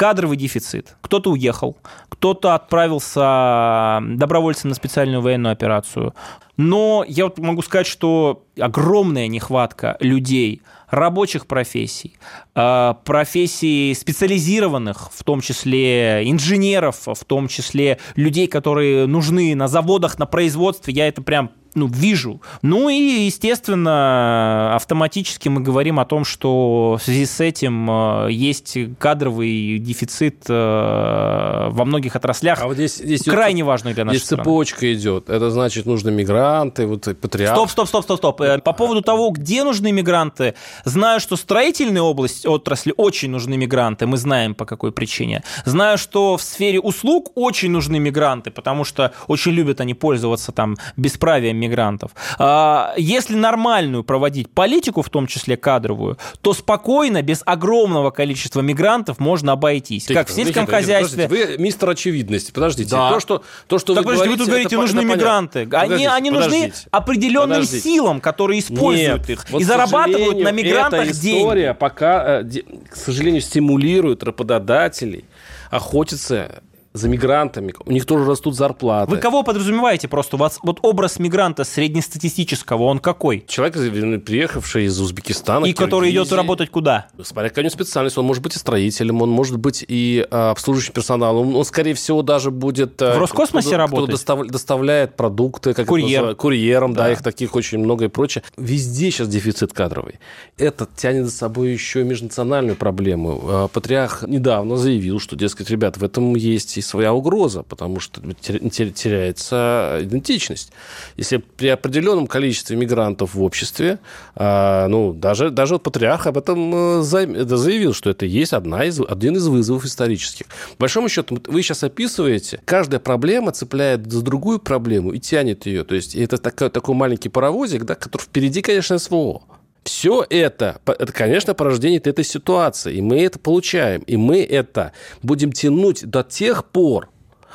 [0.00, 0.96] кадровый дефицит.
[1.02, 1.76] Кто-то уехал,
[2.08, 6.14] кто-то отправился добровольцем на специальную военную операцию.
[6.56, 12.16] Но я вот могу сказать, что огромная нехватка людей, рабочих профессий,
[12.54, 20.18] а, профессий специализированных, в том числе инженеров, в том числе людей, которые нужны на заводах,
[20.18, 20.94] на производстве.
[20.94, 22.40] Я это прям ну, вижу.
[22.62, 28.76] Ну и, естественно, автоматически мы говорим о том, что в связи с этим э, есть
[28.98, 34.14] кадровый дефицит э, во многих отраслях, а вот здесь, здесь крайне важный для нас.
[34.14, 34.42] здесь страны.
[34.42, 35.30] цепочка идет.
[35.30, 37.56] Это значит, нужны мигранты, вот патриарх.
[37.56, 38.40] Стоп, стоп, стоп, стоп, стоп.
[38.40, 40.54] Э, по поводу того, где нужны мигранты,
[40.84, 45.42] знаю, что строительная область отрасли очень нужны мигранты, мы знаем по какой причине.
[45.64, 50.76] Знаю, что в сфере услуг очень нужны мигранты, потому что очень любят они пользоваться там
[50.96, 52.12] бесправием мигрантов.
[52.38, 59.18] А, если нормальную проводить политику, в том числе кадровую, то спокойно, без огромного количества мигрантов
[59.18, 60.06] можно обойтись.
[60.06, 61.28] Тихо, как в сельском тихо, хозяйстве.
[61.28, 62.50] Вы мистер очевидности.
[62.52, 62.90] Подождите.
[62.90, 63.10] Да.
[63.10, 65.64] То, что, то, что так, вы подождите, говорите, вы тут говорите, это, нужны это мигранты.
[65.66, 67.82] Подождите, они они подождите, нужны определенным подождите.
[67.82, 71.78] силам, которые используют Нет, их вот, и зарабатывают на мигрантах эта история деньги.
[71.78, 72.44] пока, э,
[72.90, 75.24] к сожалению, стимулирует работодателей
[75.70, 79.10] охотиться за мигрантами, у них тоже растут зарплаты.
[79.10, 80.36] Вы кого подразумеваете просто?
[80.36, 83.44] У вас вот образ мигранта среднестатистического, он какой?
[83.46, 85.66] Человек, приехавший из Узбекистана.
[85.66, 87.06] И который идет работать куда?
[87.22, 88.18] Смотря какая у него специальность.
[88.18, 91.54] Он может быть и строителем, он может быть и а, обслуживающим персоналом.
[91.56, 93.00] Он, скорее всего, даже будет...
[93.02, 94.08] А, В Роскосмосе кто, работает?
[94.08, 95.74] Кто достав, доставляет продукты.
[95.74, 96.34] Как Курьер.
[96.34, 97.04] Курьером, да.
[97.04, 98.42] да, их таких очень много и прочее.
[98.56, 100.18] Везде сейчас дефицит кадровый.
[100.58, 103.40] Это тянет за собой еще и межнациональную проблему.
[103.44, 108.20] А, Патриарх недавно заявил, что, дескать, ребят, в этом есть и своя угроза, потому что
[108.32, 110.72] теряется идентичность.
[111.16, 113.98] Если при определенном количестве мигрантов в обществе,
[114.34, 119.00] а, ну, даже, даже вот патриарх об этом э, заявил, что это есть одна из,
[119.00, 120.46] один из вызовов исторических.
[120.46, 125.84] По большому счету, вы сейчас описываете, каждая проблема цепляет за другую проблему и тянет ее.
[125.84, 129.42] То есть это такой, такой маленький паровозик, да, который впереди, конечно, СВО.
[129.84, 132.96] Все это, это, конечно, порождение этой ситуации.
[132.96, 134.02] И мы это получаем.
[134.02, 137.08] И мы это будем тянуть до тех пор,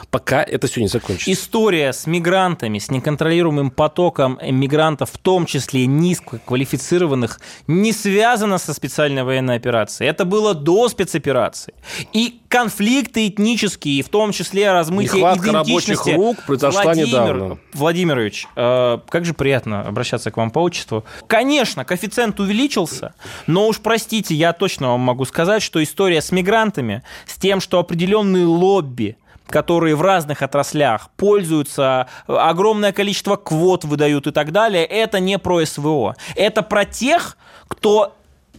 [0.10, 1.32] пока это все не закончится.
[1.32, 9.24] История с мигрантами, с неконтролируемым потоком мигрантов, в том числе низкоквалифицированных, не связана со специальной
[9.24, 10.10] военной операцией.
[10.10, 11.74] Это было до спецоперации.
[12.14, 16.12] И конфликты этнические, в том числе размытие Нехватка идентичности...
[16.12, 17.58] рабочих рук произошла Владимир недавно.
[17.74, 21.06] Владимирович, э, как же приятно обращаться к вам по отчеству.
[21.28, 23.14] Конечно, коэффициент увеличился,
[23.48, 27.80] но уж простите, я точно вам могу сказать, что история с мигрантами, с тем, что
[27.80, 35.20] определенные лобби которые в разных отраслях пользуются, огромное количество квот выдают и так далее, это
[35.20, 36.16] не про СВО.
[36.36, 38.16] Это про тех, кто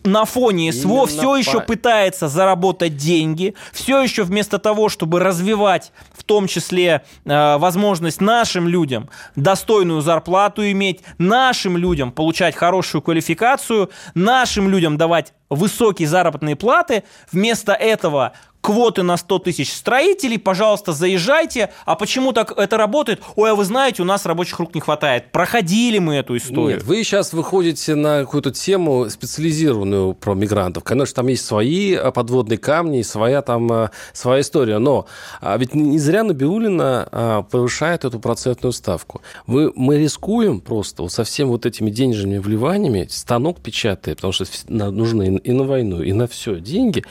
[0.06, 1.36] на фоне СВО Именно все по...
[1.36, 8.20] еще пытается заработать деньги, все еще вместо того, чтобы развивать в том числе э, возможность
[8.20, 16.56] нашим людям достойную зарплату иметь, нашим людям получать хорошую квалификацию, нашим людям давать высокие заработные
[16.56, 18.32] платы, вместо этого
[18.66, 21.70] квоты на 100 тысяч строителей, пожалуйста, заезжайте.
[21.84, 23.22] А почему так это работает?
[23.36, 25.30] Ой, а вы знаете, у нас рабочих рук не хватает.
[25.30, 26.78] Проходили мы эту историю.
[26.78, 30.82] Нет, вы сейчас выходите на какую-то тему специализированную про мигрантов.
[30.82, 34.78] Конечно, там есть свои а, подводные камни, своя там а, своя история.
[34.78, 35.06] Но
[35.40, 39.22] а, ведь не зря Набиулина повышает эту процентную ставку.
[39.46, 44.44] Вы, мы рискуем просто вот со всеми вот этими денежными вливаниями, станок печатает, потому что
[44.66, 47.04] нужны и на войну, и на все деньги,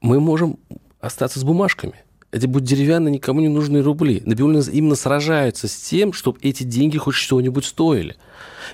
[0.00, 0.58] мы можем
[1.00, 1.94] остаться с бумажками.
[2.30, 4.22] Это будут деревянные, никому не нужные рубли.
[4.24, 8.16] Набиуллина именно сражается с тем, чтобы эти деньги хоть что-нибудь стоили.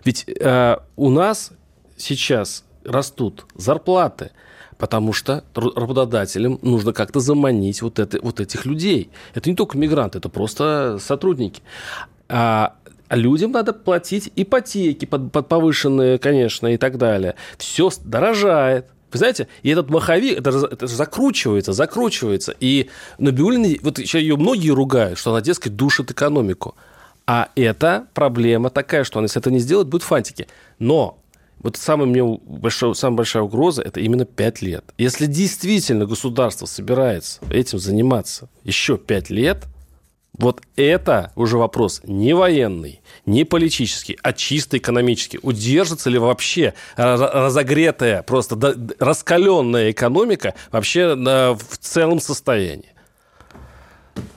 [0.05, 1.53] Ведь э, у нас
[1.97, 4.33] сейчас растут зарплаты,
[4.77, 9.11] потому что работодателям нужно как-то заманить вот, это, вот этих людей.
[9.35, 11.63] Это не только мигранты, это просто сотрудники.
[12.29, 12.84] А, а
[13.15, 17.35] людям надо платить ипотеки под, под повышенные, конечно, и так далее.
[17.59, 18.87] Все дорожает.
[19.13, 22.55] Вы знаете, и этот маховик, это, это закручивается, закручивается.
[22.59, 26.75] И Набиулина, вот еще ее многие ругают, что она, дескать, душит экономику.
[27.27, 30.49] А это проблема такая, что она, если это не сделает, будет фантики.
[30.79, 31.21] Но
[31.65, 34.85] вот самая, мне большая, самая большая угроза– это именно 5 лет.
[34.99, 39.65] Если действительно государство собирается этим заниматься еще 5 лет,
[40.37, 45.39] вот это уже вопрос не военный, не политический, а чисто экономический.
[45.43, 52.93] Удержится ли вообще разогретая, просто раскаленная экономика вообще в целом состоянии?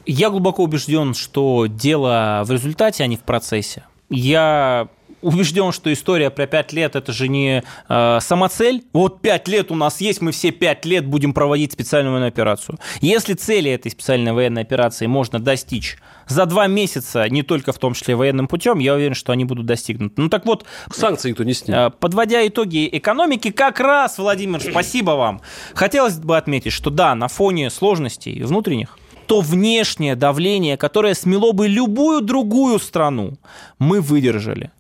[0.06, 3.84] Я глубоко убежден, что дело в результате, а не в процессе.
[4.10, 4.88] Я
[5.28, 8.86] убежден, что история про пять лет это же не э, самоцель.
[8.94, 12.80] Вот пять лет у нас есть, мы все пять лет будем проводить специальную военную операцию.
[13.02, 17.94] Если цели этой специальной военной операции можно достичь за два месяца, не только в том
[17.94, 20.14] числе военным путем, я уверен, что они будут достигнуты.
[20.22, 20.66] Ну так вот...
[20.92, 21.90] Санкции никто не снял.
[21.90, 25.42] Э, подводя итоги экономики, как раз, Владимир, спасибо вам.
[25.74, 31.68] Хотелось бы отметить, что да, на фоне сложностей внутренних, то внешнее давление, которое смело бы
[31.68, 33.34] любую другую страну,
[33.78, 34.72] мы выдержали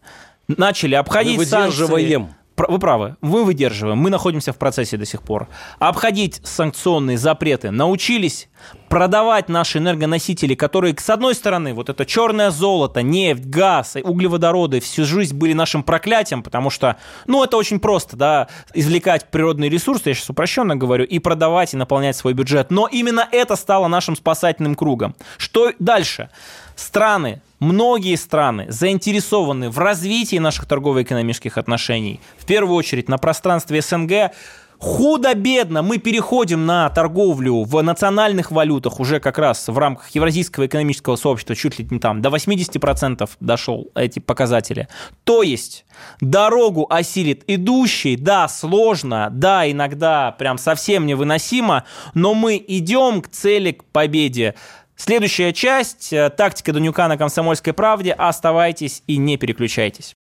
[0.47, 2.21] начали обходить мы выдерживаем.
[2.21, 2.37] санкции.
[2.57, 5.47] Вы правы, мы выдерживаем, мы находимся в процессе до сих пор.
[5.77, 8.49] Обходить санкционные запреты научились
[8.89, 15.05] продавать наши энергоносители, которые, с одной стороны, вот это черное золото, нефть, газ, углеводороды всю
[15.05, 20.15] жизнь были нашим проклятием, потому что, ну, это очень просто, да, извлекать природные ресурсы, я
[20.15, 22.71] сейчас упрощенно говорю, и продавать, и наполнять свой бюджет.
[22.71, 25.15] Но именно это стало нашим спасательным кругом.
[25.37, 26.31] Что дальше?
[26.75, 32.19] Страны, многие страны заинтересованы в развитии наших торгово-экономических отношений.
[32.37, 34.31] В первую очередь на пространстве СНГ
[34.79, 41.15] Худо-бедно мы переходим на торговлю в национальных валютах уже как раз в рамках Евразийского экономического
[41.15, 44.87] сообщества чуть ли не там до 80% дошел эти показатели.
[45.23, 45.83] То есть
[46.21, 53.71] дорогу осилит идущий, да, сложно, да, иногда прям совсем невыносимо, но мы идем к цели,
[53.71, 54.53] к победе.
[54.97, 58.13] Следующая часть э, «Тактика Данюка на комсомольской правде».
[58.13, 60.15] Оставайтесь и не переключайтесь.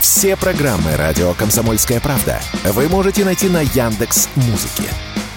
[0.00, 4.84] Все программы «Радио Комсомольская правда» вы можете найти на Яндекс Музыке.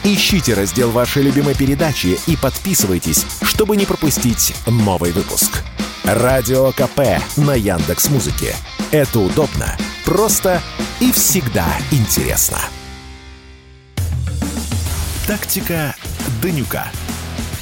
[0.04, 5.64] Ищите раздел вашей любимой передачи и подписывайтесь, чтобы не пропустить новый выпуск.
[6.06, 8.56] Радио КП на Яндекс Музыке.
[8.92, 9.76] Это удобно,
[10.06, 10.62] просто
[11.00, 12.60] и всегда интересно.
[15.28, 15.96] Тактика
[16.42, 16.92] Данюка.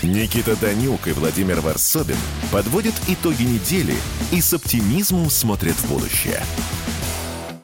[0.08, 2.16] Никита Данюк и Владимир Варсобин
[2.50, 3.94] подводят итоги недели
[4.32, 6.42] и с оптимизмом смотрят в будущее.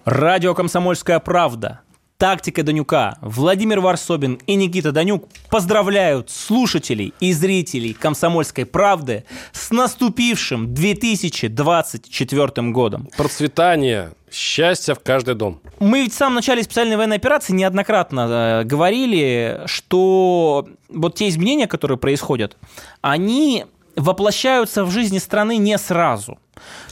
[0.03, 1.79] Радио «Комсомольская правда».
[2.17, 3.17] Тактика Данюка.
[3.21, 13.09] Владимир Варсобин и Никита Данюк поздравляют слушателей и зрителей «Комсомольской правды» с наступившим 2024 годом.
[13.17, 15.61] Процветание, счастье в каждый дом.
[15.79, 21.67] Мы ведь в самом начале специальной военной операции неоднократно э, говорили, что вот те изменения,
[21.67, 22.57] которые происходят,
[23.01, 26.37] они воплощаются в жизни страны не сразу.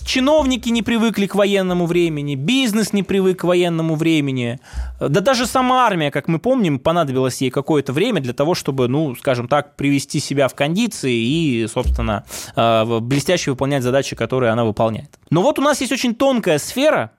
[0.03, 4.59] Чиновники не привыкли к военному времени, бизнес не привык к военному времени.
[4.99, 9.15] Да даже сама армия, как мы помним, понадобилось ей какое-то время для того, чтобы, ну,
[9.15, 15.19] скажем так, привести себя в кондиции и, собственно, э, блестяще выполнять задачи, которые она выполняет.
[15.29, 17.11] Но вот у нас есть очень тонкая сфера,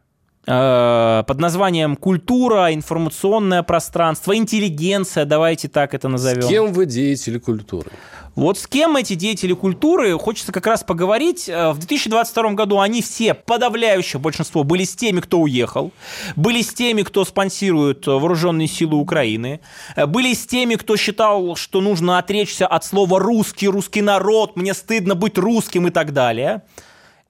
[0.45, 6.43] под названием культура, информационное пространство, интеллигенция, давайте так это назовем.
[6.43, 7.91] С кем вы деятели культуры?
[8.35, 11.51] Вот с кем эти деятели культуры, хочется как раз поговорить.
[11.51, 15.93] Э, в 2022 году они все, подавляющее большинство, были с теми, кто уехал,
[16.35, 19.61] были с теми, кто спонсирует вооруженные силы Украины,
[19.97, 24.73] э, были с теми, кто считал, что нужно отречься от слова «русский», «русский народ», «мне
[24.73, 26.63] стыдно быть русским» и так далее.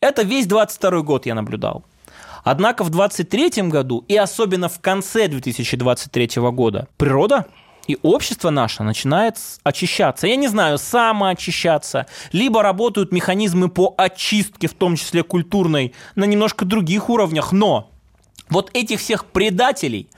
[0.01, 1.85] Это весь 22 год я наблюдал.
[2.43, 7.47] Однако в 2023 году и особенно в конце 2023 года природа
[7.87, 10.27] и общество наше начинает очищаться.
[10.27, 16.65] Я не знаю, самоочищаться, либо работают механизмы по очистке, в том числе культурной, на немножко
[16.65, 17.92] других уровнях, но
[18.53, 20.09] вот этих всех предателей,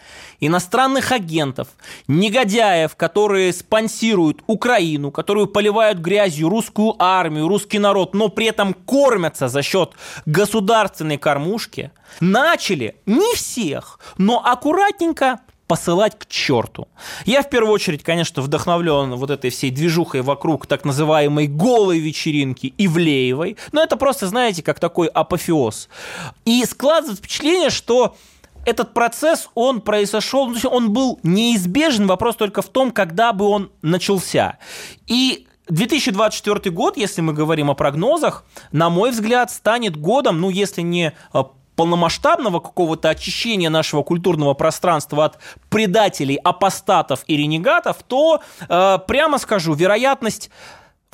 [0.40, 1.68] иностранных агентов,
[2.08, 9.48] негодяев, которые спонсируют Украину, которые поливают грязью русскую армию, русский народ, но при этом кормятся
[9.48, 9.92] за счет
[10.26, 16.88] государственной кормушки, начали не всех, но аккуратненько посылать к черту.
[17.24, 22.74] Я в первую очередь, конечно, вдохновлен вот этой всей движухой вокруг так называемой голой вечеринки
[22.76, 25.88] Ивлеевой, но это просто, знаете, как такой апофеоз.
[26.44, 28.14] И складывается впечатление, что
[28.66, 33.70] этот процесс, он произошел, ну, он был неизбежен, вопрос только в том, когда бы он
[33.82, 34.58] начался.
[35.06, 40.82] И 2024 год, если мы говорим о прогнозах, на мой взгляд, станет годом, ну, если
[40.82, 41.42] не э,
[41.76, 45.38] полномасштабного какого-то очищения нашего культурного пространства от
[45.70, 50.50] предателей, апостатов и ренегатов, то, э, прямо скажу, вероятность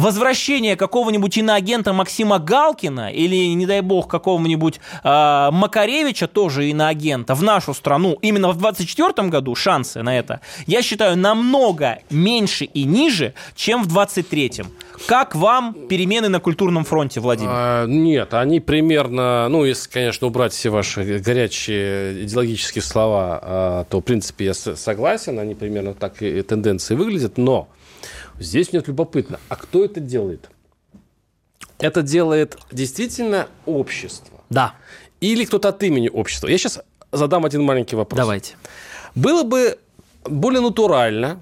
[0.00, 7.42] возвращение какого-нибудь иноагента Максима Галкина или, не дай бог, какого-нибудь э, Макаревича, тоже иноагента, в
[7.42, 13.34] нашу страну именно в 2024 году, шансы на это, я считаю, намного меньше и ниже,
[13.54, 14.64] чем в 2023.
[15.07, 17.51] Как вам перемены на культурном фронте, Владимир?
[17.53, 24.01] А, нет, они примерно, ну, если, конечно, убрать все ваши горячие идеологические слова, а, то,
[24.01, 27.68] в принципе, я согласен, они примерно так и тенденции выглядят, но
[28.40, 30.48] Здесь мне любопытно, а кто это делает?
[31.78, 34.40] Это делает действительно общество?
[34.48, 34.74] Да.
[35.20, 36.48] Или кто-то от имени общества?
[36.48, 36.80] Я сейчас
[37.12, 38.16] задам один маленький вопрос.
[38.16, 38.57] Давайте.
[39.14, 39.78] Было бы
[40.24, 41.38] более натурально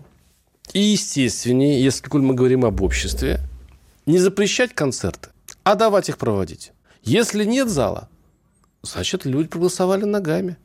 [0.72, 3.40] и естественнее, если мы говорим об обществе,
[4.09, 5.28] не запрещать концерты,
[5.64, 6.72] а давать их проводить.
[7.02, 8.09] Если нет зала,
[8.82, 10.56] значит, люди проголосовали ногами.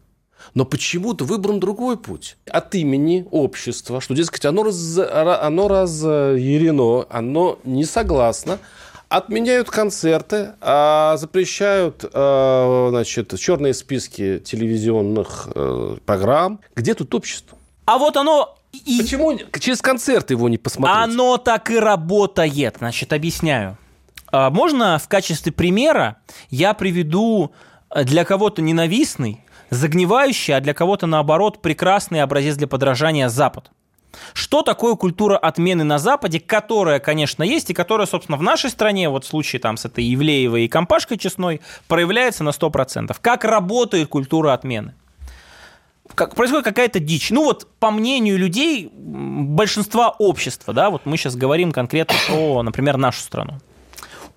[0.55, 2.37] Но почему-то выбран другой путь.
[2.49, 8.59] От имени общества, что, дескать, оно, раз, оно разъярено, оно не согласно,
[9.09, 16.59] отменяют концерты, а запрещают а, значит, черные списки телевизионных э, программ.
[16.75, 17.57] Где тут общество?
[17.85, 19.01] А вот оно и...
[19.01, 20.97] Почему через концерт его не посмотреть?
[20.97, 22.78] Оно так и работает.
[22.80, 23.78] Значит, объясняю.
[24.32, 26.17] А, можно в качестве примера
[26.49, 27.53] я приведу
[27.89, 33.71] э, для кого-то ненавистный, загнивающий, а для кого-то, наоборот, прекрасный образец для подражания Запад.
[34.34, 39.09] Что такое культура отмены на Западе, которая, конечно, есть, и которая, собственно, в нашей стране,
[39.09, 43.15] вот в случае там с этой Евлеевой и Компашкой честной, проявляется на 100%.
[43.21, 44.93] Как работает культура отмены?
[46.16, 47.32] Как, происходит какая-то дичь.
[47.32, 52.97] Ну вот, по мнению людей, большинства общества, да, вот мы сейчас говорим конкретно про, например,
[52.97, 53.59] нашу страну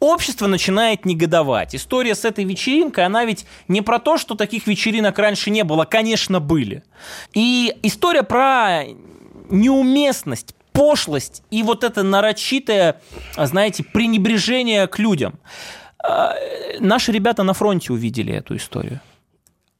[0.00, 1.74] общество начинает негодовать.
[1.74, 5.84] История с этой вечеринкой, она ведь не про то, что таких вечеринок раньше не было,
[5.84, 6.82] конечно, были.
[7.32, 8.84] И история про
[9.48, 13.00] неуместность, пошлость и вот это нарочитое,
[13.36, 15.38] знаете, пренебрежение к людям.
[15.98, 16.34] А,
[16.78, 19.00] наши ребята на фронте увидели эту историю.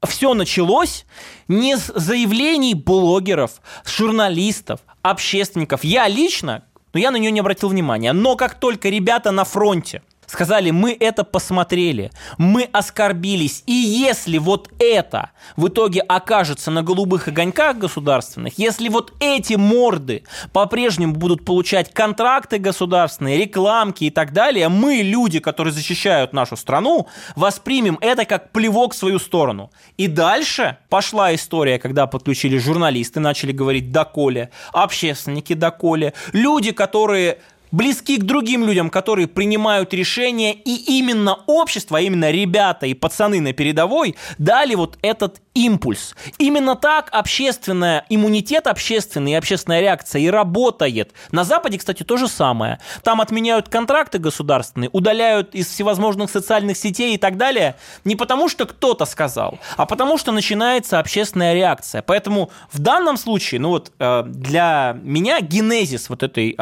[0.06, 1.04] Все началось
[1.48, 5.84] не с заявлений блогеров, журналистов, общественников.
[5.84, 8.12] Я лично, но я на нее не обратил внимания.
[8.12, 14.70] Но как только ребята на фронте сказали, мы это посмотрели, мы оскорбились, и если вот
[14.78, 21.92] это в итоге окажется на голубых огоньках государственных, если вот эти морды по-прежнему будут получать
[21.92, 28.52] контракты государственные, рекламки и так далее, мы, люди, которые защищают нашу страну, воспримем это как
[28.52, 29.70] плевок в свою сторону.
[29.96, 37.38] И дальше пошла история, когда подключили журналисты, начали говорить «доколе», общественники «доколе», люди, которые
[37.76, 43.40] близки к другим людям, которые принимают решения, и именно общество, а именно ребята и пацаны
[43.40, 46.14] на передовой дали вот этот импульс.
[46.38, 51.12] Именно так общественная иммунитет общественный и общественная реакция и работает.
[51.32, 52.78] На Западе, кстати, то же самое.
[53.02, 58.66] Там отменяют контракты государственные, удаляют из всевозможных социальных сетей и так далее, не потому что
[58.66, 62.02] кто-то сказал, а потому что начинается общественная реакция.
[62.02, 66.54] Поэтому в данном случае, ну вот э, для меня генезис вот этой э,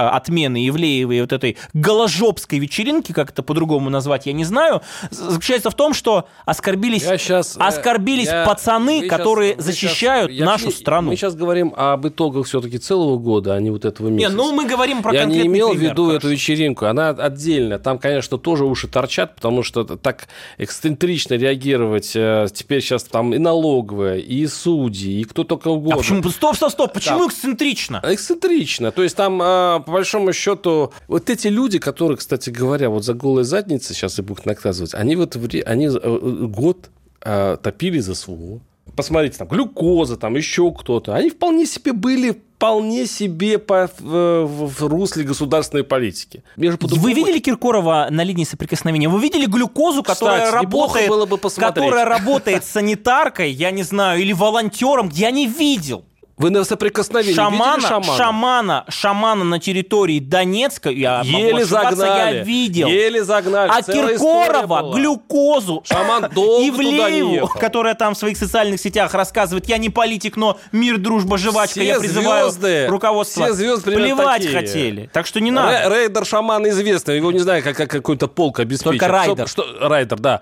[1.05, 5.95] Ивлеевой, вот этой голожопской вечеринки, как это по-другому назвать, я не знаю, заключается в том,
[5.95, 8.45] что оскорбились, я сейчас, э, оскорбились я...
[8.45, 11.11] пацаны мы которые сейчас, защищают сейчас, нашу я, страну.
[11.11, 14.31] Мы сейчас говорим об итогах все-таки целого года, а не вот этого месяца.
[14.31, 16.19] Не, ну мы говорим про Я не имел пример, в виду хорошо.
[16.19, 17.79] эту вечеринку, она отдельно.
[17.79, 20.29] Там, конечно, тоже уши торчат, потому что так
[20.59, 25.97] эксцентрично реагировать э, теперь сейчас там и налоговая, и судьи, и кто только угодно.
[25.97, 26.23] А почему?
[26.31, 28.01] Стоп, стоп, стоп, почему там, эксцентрично?
[28.03, 28.93] Эксцентрично.
[28.93, 33.15] То есть там, э, по большому счету, вот эти люди, которые, кстати говоря, вот за
[33.15, 38.61] голые задницы сейчас и будут наказывать, они вот они э, год топили за СВО,
[38.97, 44.87] посмотрите, там, глюкоза, там, еще кто-то, они вполне себе были вполне себе по, в, в
[44.87, 46.43] русле государственной политики.
[46.57, 49.09] Вы видели Киркорова на линии соприкосновения?
[49.09, 54.33] Вы видели глюкозу, которая Кстати, работает, было бы которая работает санитаркой, я не знаю, или
[54.33, 55.11] волонтером?
[55.13, 56.05] Я не видел.
[56.37, 58.17] Вы на соприкосновении шамана, видели шамана?
[58.17, 62.89] Шамана, шамана на территории Донецка, я еле загнали, я видел.
[62.89, 63.71] Еле загнали.
[63.73, 69.91] А Киркорова, глюкозу, Шаман долго Ивлееву, которая там в своих социальных сетях рассказывает, я не
[69.91, 73.45] политик, но мир, дружба, жвачка, все я призываю звезды, руководство.
[73.45, 74.59] Все звезды Плевать такие.
[74.59, 75.11] хотели.
[75.13, 75.89] Так что не надо.
[75.89, 78.99] Рейдер шаман известный, его не знаю, как, как какой-то полк обеспечит.
[78.99, 79.47] Только райдер.
[79.47, 80.41] Что, что, райдер, да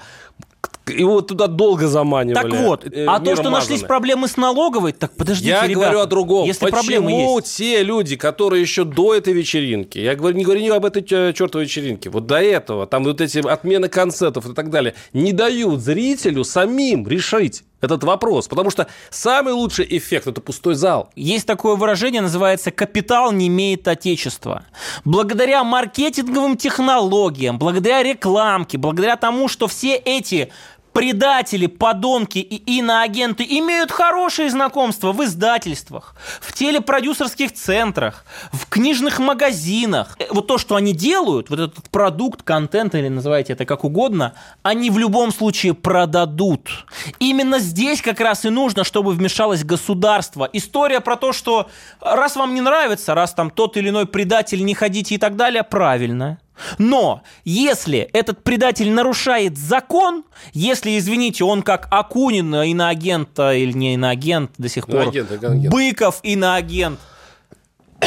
[0.88, 2.50] его туда долго заманивали.
[2.50, 3.50] Так вот, э, а то, что мазаны.
[3.50, 6.46] нашлись проблемы с налоговой, так подождите, Я ребята, говорю о другом.
[6.46, 7.56] Если Почему проблемы есть?
[7.56, 11.64] те люди, которые еще до этой вечеринки, я говорю, не говорю не об этой чертовой
[11.64, 16.44] вечеринке, вот до этого, там вот эти отмены концертов и так далее, не дают зрителю
[16.44, 21.10] самим решить этот вопрос, потому что самый лучший эффект– это пустой зал.
[21.16, 24.64] Есть такое выражение, называется «капитал не имеет отечества».
[25.04, 30.52] Благодаря маркетинговым технологиям, благодаря рекламке, благодаря тому, что все эти
[30.93, 40.16] предатели, подонки и иноагенты имеют хорошие знакомства в издательствах, в телепродюсерских центрах, в книжных магазинах.
[40.18, 44.34] Э, вот то, что они делают, вот этот продукт, контент, или называйте это как угодно,
[44.62, 46.86] они в любом случае продадут.
[47.18, 50.49] Именно здесь как раз и нужно, чтобы вмешалось государство.
[50.53, 51.68] История про то, что
[52.01, 55.62] раз вам не нравится, раз там тот или иной предатель, не ходите и так далее,
[55.62, 56.38] правильно.
[56.78, 64.53] Но если этот предатель нарушает закон, если, извините, он как Акунин, иноагент, или не иноагент
[64.59, 65.68] до сих пор, агент, агент.
[65.70, 67.00] Быков иноагент,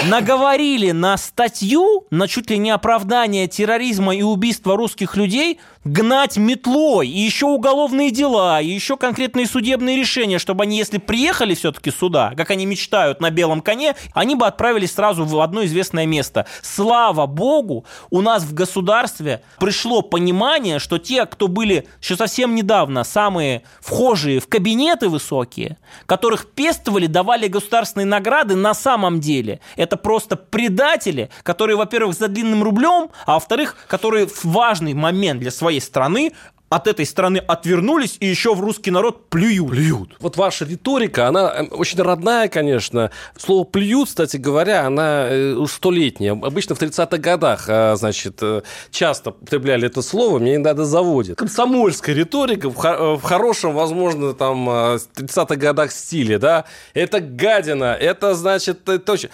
[0.04, 7.08] наговорили на статью, на чуть ли не оправдание терроризма и убийства русских людей, гнать метлой,
[7.08, 12.34] и еще уголовные дела, и еще конкретные судебные решения, чтобы они, если приехали все-таки сюда,
[12.36, 16.48] как они мечтают на белом коне, они бы отправились сразу в одно известное место.
[16.64, 23.04] Слава богу, у нас в государстве пришло понимание, что те, кто были еще совсем недавно
[23.04, 25.78] самые вхожие в кабинеты высокие,
[26.08, 32.64] которых пестовали, давали государственные награды, на самом деле это просто предатели, которые, во-первых, за длинным
[32.64, 36.32] рублем, а во-вторых, которые в важный момент для своей своей страны
[36.67, 39.69] от этой страны отвернулись и еще в русский народ плюют.
[39.69, 40.15] Плюют.
[40.19, 43.11] Вот ваша риторика, она э, очень родная, конечно.
[43.38, 46.32] Слово «плюют», кстати говоря, она э, столетняя.
[46.32, 51.38] Обычно в 30-х годах, а, значит, э, часто употребляли это слово, мне иногда заводит.
[51.38, 56.65] Комсомольская риторика в хорошем, возможно, там, 30-х годах стиле, да,
[56.95, 59.30] это гадина, это, значит, точно.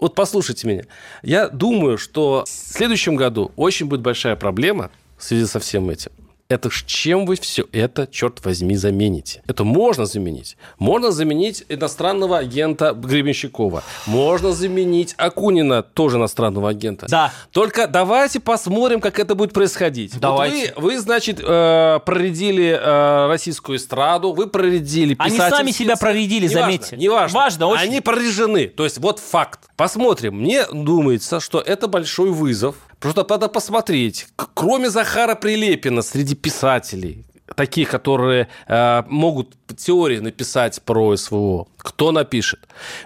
[0.00, 0.82] Вот послушайте меня.
[1.22, 4.90] Я думаю, что в следующем году очень будет большая проблема–
[5.22, 6.10] в связи со всем этим.
[6.48, 9.42] Это ж чем вы все это, черт возьми, замените?
[9.46, 10.58] Это можно заменить.
[10.78, 13.82] Можно заменить иностранного агента Гребенщикова.
[14.06, 17.06] Можно заменить Акунина, тоже иностранного агента.
[17.08, 17.32] Да.
[17.52, 20.18] Только давайте посмотрим, как это будет происходить.
[20.20, 20.74] Давайте.
[20.74, 26.48] Вот вы, вы, значит, э, проредили э, российскую эстраду, вы проредили Они сами себя проредили,
[26.48, 26.96] не заметьте.
[26.96, 27.38] Важно, не важно.
[27.38, 27.82] Важно очень.
[27.84, 28.66] Они прорежены.
[28.66, 29.60] То есть вот факт.
[29.76, 30.40] Посмотрим.
[30.40, 34.28] Мне думается, что это большой вызов Просто надо посмотреть.
[34.54, 37.24] Кроме Захара Прилепина среди писателей,
[37.56, 42.60] таких, которые э, могут теории написать про СВО, кто напишет?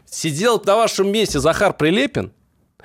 [0.05, 2.31] Сидел на вашем месте Захар Прилепин,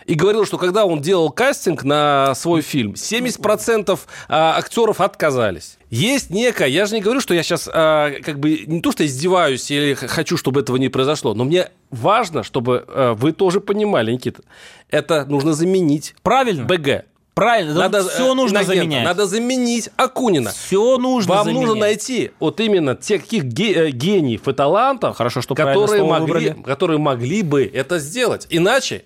[0.05, 5.77] и говорил, что когда он делал кастинг на свой фильм, 70% а, актеров отказались.
[5.89, 9.05] Есть некая, я же не говорю, что я сейчас а, как бы не то что
[9.05, 14.11] издеваюсь или хочу, чтобы этого не произошло, но мне важно, чтобы а, вы тоже понимали,
[14.11, 14.43] Никита,
[14.89, 16.15] это нужно заменить.
[16.23, 16.65] Правильно.
[16.65, 17.05] БГ.
[17.33, 18.75] Правильно, надо, все нужно инагента.
[18.75, 19.05] заменять.
[19.05, 20.51] Надо заменить Акунина.
[20.51, 21.65] Все нужно Вам заменять.
[21.67, 27.41] нужно найти вот именно тех каких гениев и талантов, Хорошо, что которые, могли, которые могли
[27.41, 28.47] бы это сделать.
[28.49, 29.05] Иначе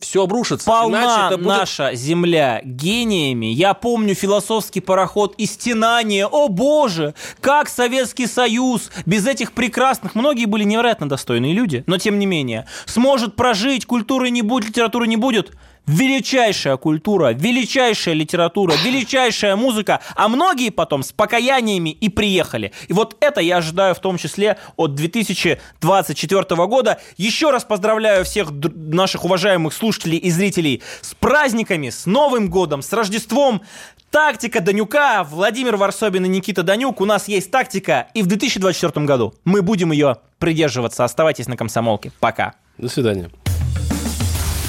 [0.00, 0.66] все обрушится.
[0.66, 1.44] Полна будет...
[1.44, 3.46] наша земля гениями.
[3.46, 6.26] Я помню философский пароход и стенание.
[6.26, 12.18] О боже, как Советский Союз без этих прекрасных, многие были невероятно достойные люди, но тем
[12.18, 15.52] не менее, сможет прожить, культуры не будет, литературы не будет.
[15.88, 22.72] Величайшая культура, величайшая литература, величайшая музыка, а многие потом с покаяниями и приехали.
[22.88, 27.00] И вот это я ожидаю в том числе от 2024 года.
[27.16, 32.82] Еще раз поздравляю всех д- наших уважаемых слушателей и зрителей с праздниками, с Новым годом,
[32.82, 33.62] с Рождеством.
[34.10, 37.00] Тактика Данюка, Владимир Варсобин и Никита Данюк.
[37.00, 41.04] У нас есть тактика, и в 2024 году мы будем ее придерживаться.
[41.04, 42.12] Оставайтесь на комсомолке.
[42.20, 42.54] Пока.
[42.78, 43.30] До свидания.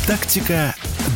[0.07, 0.73] Тактика